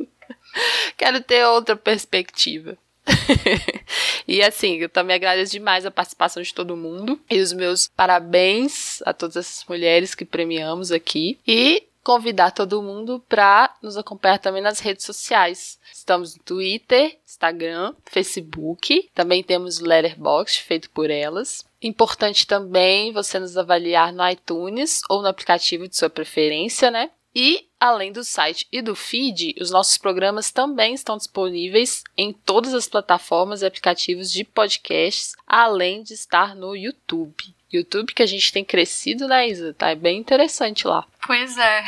[0.96, 2.76] quero ter outra perspectiva.
[4.26, 9.02] e assim, eu também agradeço demais a participação de todo mundo e os meus parabéns
[9.02, 11.38] a todas essas mulheres que premiamos aqui.
[11.46, 15.78] E convidar todo mundo para nos acompanhar também nas redes sociais.
[15.92, 21.64] Estamos no Twitter, Instagram, Facebook, também temos o Letterboxd feito por elas.
[21.82, 27.10] Importante também você nos avaliar no iTunes ou no aplicativo de sua preferência, né?
[27.34, 32.74] E, além do site e do feed, os nossos programas também estão disponíveis em todas
[32.74, 37.54] as plataformas e aplicativos de podcasts, além de estar no YouTube.
[37.72, 39.72] YouTube que a gente tem crescido, né, Isa?
[39.74, 41.06] Tá bem interessante lá.
[41.26, 41.82] Pois é.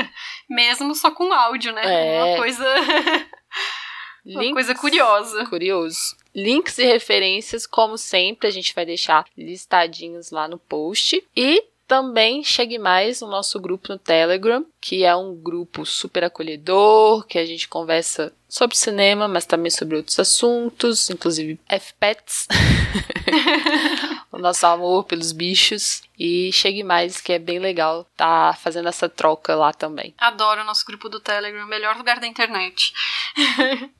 [0.48, 1.82] Mesmo só com áudio, né?
[1.84, 2.22] É.
[2.24, 2.64] Uma coisa.
[4.24, 5.46] Uma Links- coisa curiosa.
[5.46, 6.16] Curioso.
[6.34, 11.24] Links e referências, como sempre, a gente vai deixar listadinhos lá no post.
[11.36, 17.24] E também chegue mais no nosso grupo no Telegram, que é um grupo super acolhedor,
[17.26, 22.48] que a gente conversa sobre cinema, mas também sobre outros assuntos, inclusive FPETs.
[24.32, 26.02] o nosso amor pelos bichos.
[26.18, 30.14] E chegue mais, que é bem legal tá fazendo essa troca lá também.
[30.18, 32.92] Adoro o nosso grupo do Telegram, melhor lugar da internet.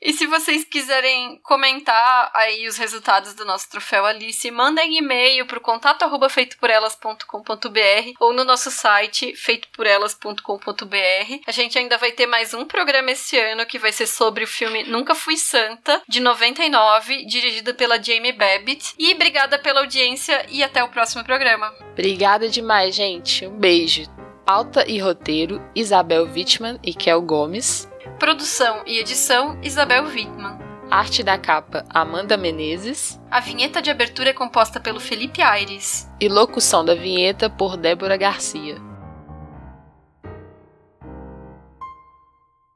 [0.00, 5.58] E se vocês quiserem comentar aí os resultados do nosso troféu Alice, mandem e-mail para
[5.58, 11.40] o contato arroba feitoporelas.com.br ou no nosso site feitoporelas.com.br.
[11.46, 14.48] A gente ainda vai ter mais um programa esse ano que vai ser sobre o
[14.48, 18.94] filme Nunca Fui Santa, de 99, dirigido pela Jamie Babbitt.
[18.98, 21.74] E obrigada pela audiência e até o próximo programa.
[21.92, 23.46] Obrigada demais, gente.
[23.46, 24.04] Um beijo.
[24.46, 27.87] Pauta e roteiro: Isabel Wittmann e Kel Gomes.
[28.18, 30.58] Produção e edição Isabel Wittmann.
[30.90, 33.18] Arte da capa: Amanda Menezes.
[33.30, 36.10] A vinheta de abertura é composta pelo Felipe Aires.
[36.20, 38.76] E locução da vinheta por Débora Garcia.